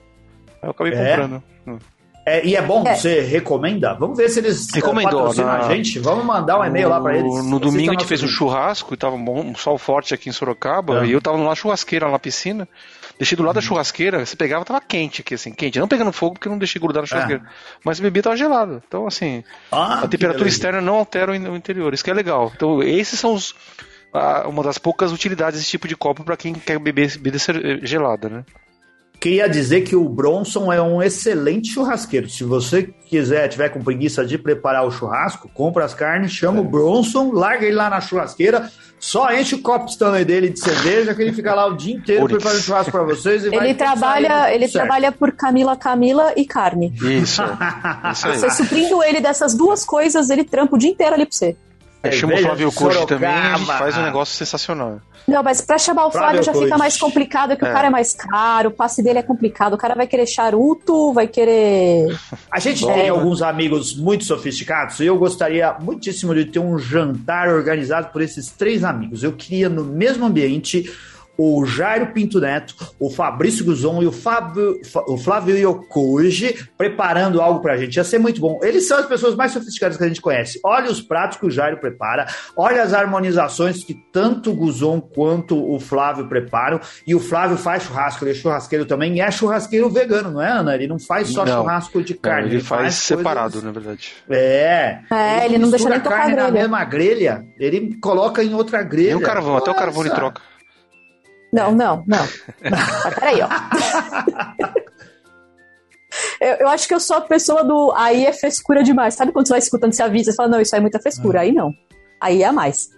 [0.62, 1.10] Aí eu acabei É?
[1.10, 1.42] comprando.
[2.26, 2.94] É, e é bom, É.
[2.94, 3.94] você recomenda?
[3.94, 5.98] Vamos ver se eles eh, Recomendou, patrocinam na- a gente.
[5.98, 7.24] Vamos mandar um e-mail lá pra eles.
[7.24, 10.12] No, no Assista domingo a gente fez um churrasco e tava bom, um sol forte
[10.12, 11.02] aqui em Sorocaba.
[11.02, 11.06] É.
[11.06, 12.68] E eu tava na churrasqueira, lá na piscina.
[13.18, 13.60] Deixei do lado Uhum.
[13.62, 15.78] da churrasqueira, você pegava, tava quente aqui, assim, quente.
[15.78, 17.08] Não pegando fogo porque eu não deixei grudar na É.
[17.08, 17.42] churrasqueira.
[17.84, 18.82] Mas a bebida tava gelada.
[18.86, 19.42] Então, assim,
[19.72, 21.92] Ah, a temperatura externa não altera o in- o interior.
[21.94, 22.52] Isso que é legal.
[22.54, 23.54] Então, esses são os.
[24.12, 27.80] a- uma das poucas utilidades desse tipo de copo para quem quer beber bebida cer-
[27.84, 28.44] gelada, né?
[29.20, 32.26] Queria dizer que o Bronson é um excelente churrasqueiro.
[32.30, 36.60] Se você quiser, tiver com preguiça de preparar o churrasco, compra as carnes, chama É.
[36.62, 41.14] o Bronson, larga ele lá na churrasqueira, só enche o copo Stanley dele de cerveja,
[41.14, 42.38] que ele fica lá o dia inteiro Onix.
[42.38, 43.44] preparando churrasco pra vocês.
[43.44, 44.84] E vai Ele trabalha, ele certo.
[44.86, 46.90] trabalha por Camila Camila e carne.
[47.02, 47.42] Isso.
[47.42, 47.46] é.
[48.12, 48.38] Isso aí.
[48.38, 51.56] Você suprindo ele dessas duas coisas, ele trampa o dia inteiro ali pra você.
[52.02, 55.00] É, chama o Flávio Coach também, a gente faz um negócio sensacional.
[55.28, 57.68] Não, mas pra chamar o Flávio, Flávio já fica mais complicado, que é.
[57.68, 61.12] o cara é mais caro, o passe dele é complicado, o cara vai querer charuto,
[61.12, 62.06] vai querer...
[62.50, 62.92] A gente é.
[62.92, 68.22] tem alguns amigos muito sofisticados e eu gostaria muitíssimo de ter um jantar organizado por
[68.22, 69.22] esses três amigos.
[69.22, 70.90] Eu queria, no mesmo ambiente,
[71.42, 74.78] o Jairo Pinto Neto, o Fabrício Guzon e o, Fábio,
[75.08, 77.96] o Flávio Yokoji preparando algo pra gente.
[77.96, 78.60] Ia ser muito bom.
[78.62, 80.60] Eles são as pessoas mais sofisticadas que a gente conhece.
[80.62, 85.56] Olha os pratos que o Jairo prepara, olha as harmonizações que tanto o Guzon quanto
[85.56, 86.78] o Flávio preparam.
[87.06, 90.50] E o Flávio faz churrasco, ele é churrasqueiro também, e é churrasqueiro vegano, não é,
[90.50, 90.74] Ana?
[90.74, 92.40] Ele não faz só não, churrasco de carne.
[92.40, 93.64] Não, ele, ele, faz, faz separado, coisas...
[93.64, 94.12] na verdade.
[94.28, 94.98] É.
[95.10, 98.82] É, ele, ele não deixa nem tocar carne na mesma grelha, ele coloca em outra
[98.82, 99.12] grelha.
[99.12, 99.62] E o carvão, Nossa.
[99.62, 100.49] até o carvão ele troca.
[101.52, 102.24] Não, não, não.
[102.24, 103.10] não.
[103.14, 103.48] peraí, ó.
[106.40, 107.92] eu, eu, acho que eu sou a pessoa do.
[107.96, 109.14] Aí é frescura demais.
[109.14, 111.40] Sabe quando você vai escutando, você avisa, você fala, não, isso aí é muita frescura.
[111.40, 111.72] Aí não.
[112.20, 112.88] Aí é a mais.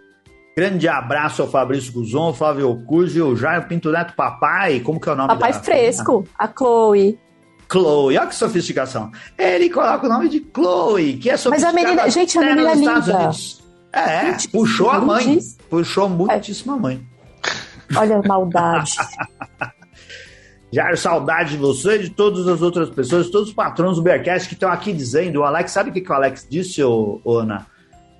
[0.56, 4.80] Grande abraço ao Fabrício Guzon, Flávio Ocuzzi, o Jair Pinto Neto Papai.
[4.80, 7.18] Como que é o nome Papai Fresco, a Chloe.
[7.70, 9.10] Chloe, olha que sofisticação.
[9.38, 11.72] Ele coloca o nome de Chloe, que é sofisticada.
[11.74, 13.30] Mas a menina, gente, a menina é linda.
[13.94, 15.38] É, puxou a mãe.
[15.70, 17.11] Puxou muitíssimo a mãe.
[17.96, 18.92] Olha a maldade.
[20.72, 24.48] Jair, saudade de você e de todas as outras pessoas, todos os patrões do Bearcast
[24.48, 25.40] que estão aqui dizendo.
[25.40, 27.66] O Alex, sabe o que, que o Alex disse, ô, Ana?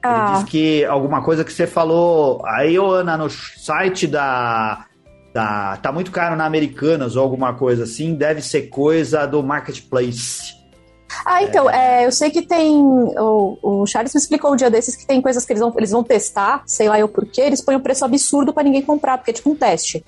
[0.04, 0.32] Ele ah.
[0.34, 4.84] disse que alguma coisa que você falou aí, ô, Ana, no site da,
[5.32, 5.78] da.
[5.78, 10.61] Tá muito caro na Americanas ou alguma coisa assim, deve ser coisa do Marketplace.
[11.24, 12.76] Ah, então, é, eu sei que tem.
[12.76, 15.90] O, o Charles me explicou um dia desses que tem coisas que eles vão, eles
[15.90, 19.30] vão testar, sei lá eu porquê, eles põem um preço absurdo para ninguém comprar, porque
[19.30, 20.04] é tipo um teste.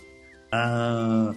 [0.52, 1.32] Ah,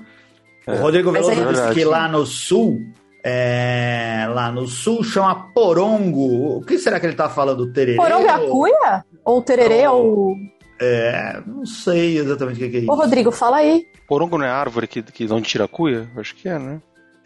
[0.68, 2.80] o Rodrigo Veloso é disse que lá no sul,
[3.24, 6.57] é, lá no sul chama porongo.
[6.57, 7.72] O que será que ele tá falando?
[7.72, 7.95] Tererê?
[7.95, 9.05] Porongo é a cuia?
[9.24, 10.36] Ou tererê ou...
[10.80, 12.91] É, não sei exatamente o que é isso.
[12.91, 13.88] Ô, Rodrigo, fala aí.
[14.07, 16.07] Porongo não é árvore que, que não tira a cuia?
[16.15, 16.80] Acho que é, né?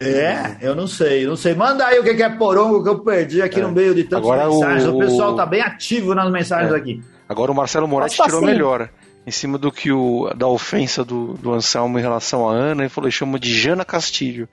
[0.08, 1.54] É, eu não sei, não sei.
[1.54, 3.62] Manda aí o que é porongo que eu perdi aqui é.
[3.62, 4.84] no meio de tantas Agora mensagens.
[4.86, 6.76] O, o pessoal tá bem ativo nas mensagens é.
[6.76, 7.02] aqui.
[7.28, 8.46] Agora o Marcelo Moretti tirou assim.
[8.46, 8.88] melhor.
[9.26, 12.88] Em cima do que o da ofensa do, do Anselmo em relação a Ana, ele
[12.88, 14.48] falou, ele chama de Jana Castilho.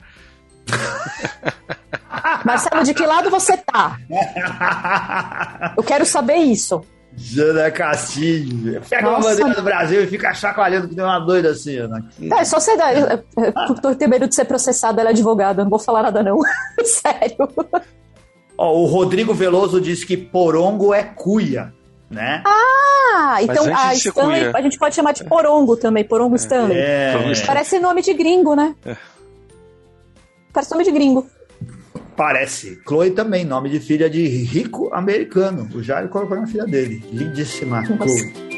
[2.45, 3.97] Marcelo, de que lado você tá?
[5.75, 6.81] Eu quero saber isso.
[7.15, 8.81] Jana Castilho.
[8.89, 9.27] Pega Nossa.
[9.27, 12.05] uma bandeira do Brasil e fica chacoalhando que tem uma doida assim, Ana.
[12.37, 12.93] É, só você dá.
[12.93, 13.23] Eu,
[13.83, 16.39] eu, ter medo de ser processada, ela é advogada, não vou falar nada, não.
[16.83, 17.49] Sério.
[18.57, 21.73] Ó, o Rodrigo Veloso disse que porongo é cuia,
[22.09, 22.43] né?
[22.45, 26.77] Ah, então a Stanley, a gente pode chamar de porongo também, porongo Stanley.
[26.77, 27.13] É.
[27.45, 28.75] Parece nome de gringo, né?
[28.85, 28.95] É.
[30.53, 31.25] Parece nome de gringo.
[32.19, 32.81] Parece.
[32.85, 35.69] Chloe também, nome de filha de rico americano.
[35.73, 37.01] O Jair colocou na filha dele.
[37.13, 37.81] Lindíssima.
[37.85, 38.49] Chloe.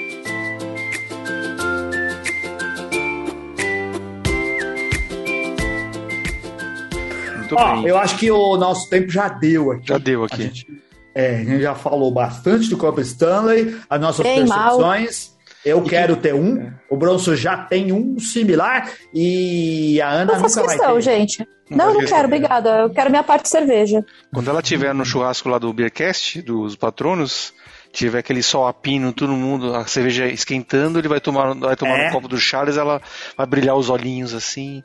[7.52, 9.88] Ó, eu acho que o nosso tempo já deu aqui.
[9.88, 10.34] Já deu aqui.
[10.34, 10.68] A gente,
[11.14, 15.34] é, a gente já falou bastante do Copa Stanley, as nossas Bem percepções.
[15.36, 15.41] Mal.
[15.64, 16.74] Eu quero ter um, é.
[16.90, 21.02] o Bronson já tem um similar e a Ana não nunca questão, vai ter.
[21.02, 21.48] gente.
[21.70, 22.80] Não, não quero, obrigada.
[22.80, 24.04] Eu quero minha parte de cerveja.
[24.34, 27.54] Quando ela tiver no churrasco lá do Beercast, dos patronos,
[27.92, 31.98] tiver aquele sol a pino, todo mundo, a cerveja esquentando, ele vai tomar, vai tomar
[31.98, 32.08] é.
[32.08, 33.02] um copo do Charles, ela
[33.38, 34.82] vai brilhar os olhinhos assim.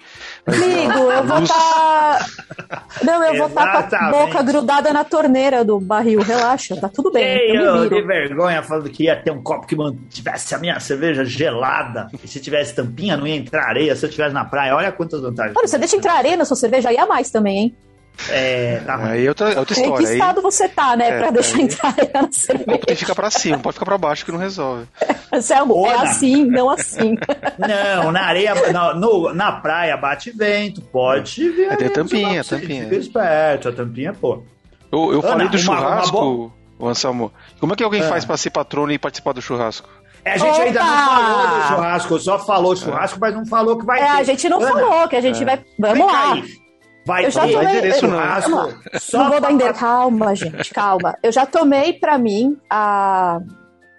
[0.47, 1.57] Amigo, eu vou estar.
[2.69, 2.83] Tá...
[3.03, 6.89] Não, eu vou estar tá com a boca grudada na torneira do barril, relaxa, tá
[6.89, 7.25] tudo bem.
[7.25, 9.77] Ei, eu, eu de vergonha falando que ia ter um copo que
[10.11, 12.09] tivesse a minha cerveja gelada.
[12.13, 13.95] E se tivesse tampinha, não ia entrar areia.
[13.95, 15.55] Se eu estivesse na praia, olha quantas vantagens.
[15.57, 17.77] Olha, você deixa entrar areia na sua cerveja, aí a mais também, hein?
[18.29, 20.05] É, tá aí é outra, é outra história.
[20.05, 20.43] Em que estado aí...
[20.43, 21.09] você tá, né?
[21.09, 21.62] É, pra deixar aí...
[21.64, 22.62] entrar na cerveja.
[22.62, 24.87] O copo tem que ficar pra cima, não pode ficar pra baixo que não resolve.
[25.41, 27.17] Selmo, é, é assim, não assim.
[27.59, 31.73] Não, na areia, na, no, na praia bate vento, pode vir.
[31.73, 32.85] É, tem tampinha, tampinha.
[32.85, 34.43] Fica esperto, a tampinha, pô.
[34.91, 37.33] Eu, eu Ana, falei do churrasco, uma, uma Anselmo.
[37.61, 38.09] Como é que alguém é.
[38.09, 39.89] faz pra ser patrono e participar do churrasco?
[40.25, 40.62] É, a gente Opa!
[40.62, 44.11] ainda não falou do churrasco, só falou churrasco, mas não falou que vai é, ter.
[44.11, 45.64] A gente não Ana, falou, que a gente vai.
[45.79, 46.33] Vamos lá.
[46.33, 46.66] Aí.
[47.07, 48.19] Vai, eu já tomei, endereço não.
[48.99, 49.79] Só não vou dar endereço.
[49.79, 51.17] Calma, gente, calma.
[51.23, 53.39] Eu já tomei para mim a,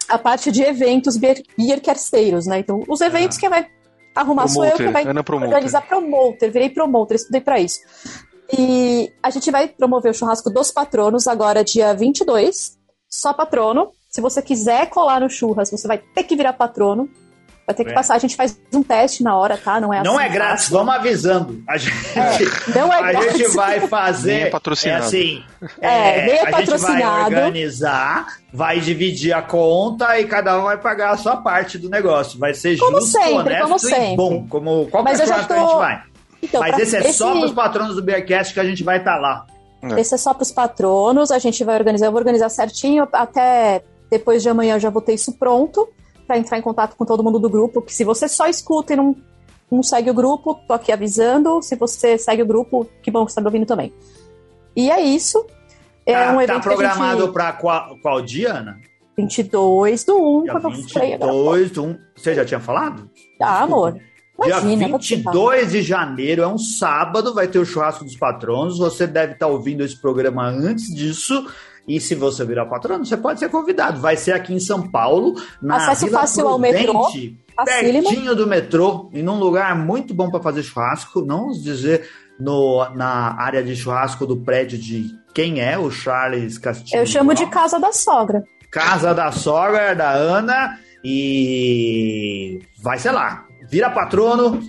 [0.10, 2.60] a parte de eventos beercasteiros, né?
[2.60, 3.40] Então, os eventos ah.
[3.40, 3.66] que vai
[4.14, 6.52] arrumar promoter, sou eu que vai Ana organizar promoter.
[6.52, 7.80] Virei promoter, estudei para isso.
[8.58, 12.78] E a gente vai promover o churrasco dos patronos agora, dia 22.
[13.10, 13.92] Só patrono.
[14.10, 17.10] Se você quiser colar no churras, você vai ter que virar patrono.
[17.68, 17.94] Vai ter que É.
[17.94, 19.78] passar, a gente faz um teste na hora, tá?
[19.82, 20.78] Não é Não assim é grátis, fácil.
[20.78, 21.62] vamos avisando.
[21.68, 21.94] A gente,
[22.74, 23.38] não é a grátis.
[23.38, 24.34] gente vai fazer.
[24.36, 25.04] Nem é patrocinado.
[25.04, 25.44] assim.
[25.82, 27.36] É, nem é a gente vai patrocinado.
[27.36, 32.40] organizar, vai dividir a conta e cada um vai pagar a sua parte do negócio.
[32.40, 34.16] Vai ser Como justo, sempre, honesto como e sempre.
[34.16, 36.04] bom, como qualquer Mas eu já churrasco que a tô- gente vai.
[36.44, 39.18] Então, Mas esse é só para os patronos do Beercast que a gente vai estar
[39.18, 39.46] lá.
[39.98, 43.84] Esse é só para os patronos, a gente vai organizar, eu vou organizar certinho, até
[44.10, 45.90] depois de amanhã eu já vou ter isso pronto
[46.28, 48.96] para entrar em contato com todo mundo do grupo, que se você só escuta e
[48.98, 49.16] não,
[49.72, 53.32] não segue o grupo, tô aqui avisando, se você segue o grupo, que bom que
[53.32, 53.94] você tá me ouvindo também.
[54.76, 55.46] E é isso.
[56.06, 57.34] É tá, um tá evento programado que a gente...
[57.34, 58.78] para qual, qual dia, Ana?
[59.18, 61.32] 22 do 1, Dia quando eu falei agora.
[61.32, 62.00] 22 do 1.
[62.16, 63.10] Você já tinha falado?
[63.42, 64.00] Ah, amor.
[64.46, 65.34] Imagina, Dia vou te falar.
[65.34, 68.78] 22 de janeiro, é um sábado, vai ter o churrasco dos patronos.
[68.78, 71.48] Você deve estar ouvindo esse programa antes disso.
[71.88, 74.02] E se você virar patrono, você pode ser convidado.
[74.02, 78.46] Vai ser aqui em São Paulo, na Acesso Vila fácil ao metrô, Prudente, pertinho do
[78.46, 81.22] metrô, e num lugar muito bom para fazer churrasco.
[81.22, 86.58] Não vamos dizer no, na área de churrasco do prédio de quem é o Charles
[86.58, 87.00] Castilho.
[87.00, 88.44] Eu chamo de casa da sogra.
[88.70, 93.46] Casa da sogra da Ana e vai ser lá.
[93.70, 94.62] Vira patrono,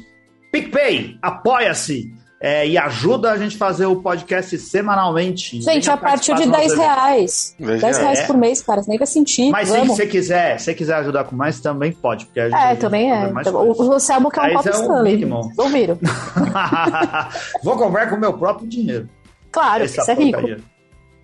[0.53, 5.61] PicPay, apoia-se é, e ajuda a gente a fazer o podcast semanalmente.
[5.61, 6.95] Gente, a partir de participar 10 do nosso evento.
[6.97, 7.57] reais.
[7.59, 8.27] 10 10 reais É.
[8.27, 8.83] por mês, cara.
[8.83, 9.51] Você nem vai sentir.
[9.51, 9.97] Mas se Vamos.
[9.97, 12.27] você quiser, se quiser ajudar com mais, também pode.
[12.27, 13.31] Porque a gente, a É, também é.
[13.33, 15.25] mais Então, o, o Selmo quer um copo é Stanley.
[15.59, 15.99] ouviram?
[17.63, 19.09] Vou comprar com o meu próprio dinheiro.
[19.51, 20.33] Claro, Essa você é rico.
[20.41, 20.59] porcaria.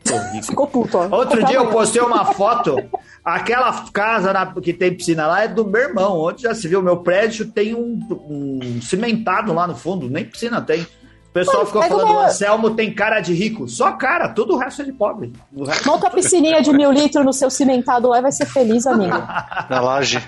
[0.03, 0.47] Tô rico.
[0.47, 1.03] Ficou puto, ó.
[1.17, 2.77] Outro Comprar dia eu postei uma foto.
[3.25, 6.19] Aquela casa na- que tem piscina lá é do meu irmão.
[6.21, 6.83] Onde já se viu?
[6.83, 7.99] Meu prédio tem um,
[8.29, 10.87] um cimentado lá no fundo, nem piscina tem.
[11.35, 13.66] O pessoal Mano, ficou falando: uma- o Anselmo tem cara de rico.
[13.68, 15.32] Só cara, todo o resto é de pobre.
[15.66, 18.87] Resto- Monta a piscininha de mil litros no seu cimentado lá e vai ser feliz,
[18.87, 19.16] amigo.
[19.68, 20.22] Na laje.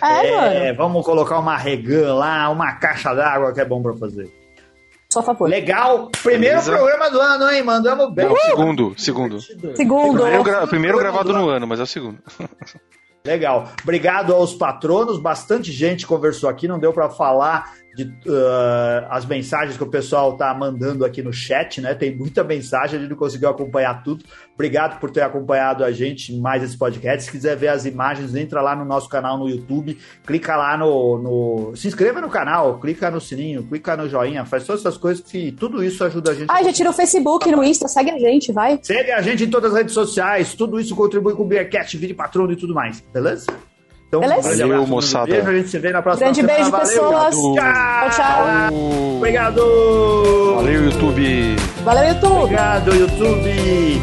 [0.00, 0.46] É, mano.
[0.46, 4.32] É, vamos colocar uma regan lá, uma caixa d'água que é bom pra fazer.
[5.12, 5.46] Só a favor.
[5.46, 6.08] Legal.
[6.22, 6.72] Primeiro Beleza.
[6.72, 7.62] programa do ano, hein?
[7.62, 8.26] Mandamos bem.
[8.26, 9.40] Não, segundo, segundo.
[9.76, 10.22] Segundo.
[10.22, 12.18] Primeiro, gra- primeiro gravado no ano, mas é o segundo.
[13.26, 13.68] Legal.
[13.82, 15.18] Obrigado aos patronos.
[15.18, 16.66] Bastante gente conversou aqui.
[16.68, 21.32] Não deu para falar de uh, as mensagens que o pessoal tá mandando aqui no
[21.32, 21.94] chat, né?
[21.94, 24.24] Tem muita mensagem, a gente não conseguiu acompanhar tudo.
[24.54, 27.24] Obrigado por ter acompanhado a gente mais esse podcast.
[27.24, 31.18] Se quiser ver as imagens, entra lá no nosso canal no YouTube, clica lá no,
[31.18, 35.24] no- se inscreva no canal, clica no sininho, clica no joinha, faz todas essas coisas
[35.24, 36.46] que tudo isso ajuda a gente.
[36.50, 38.78] Ah, já tira o Facebook, no Insta, segue a gente, vai.
[38.82, 42.14] Segue a gente em todas as redes sociais, tudo isso contribui com o Beercat, vire
[42.14, 43.46] patrono e tudo mais, beleza?
[44.08, 44.40] Então, Beleza.
[44.40, 45.26] um grande Valeu, abraço, moçada.
[45.26, 46.54] beijo, a gente se vê na próxima Grande semana.
[46.56, 47.34] beijo, Valeu, pessoas.
[47.34, 48.74] Tchau, Tchau, tchau.
[49.16, 50.54] Obrigado.
[50.56, 51.56] Valeu, YouTube.
[51.84, 52.32] Valeu, YouTube.
[52.42, 54.02] Obrigado, YouTube.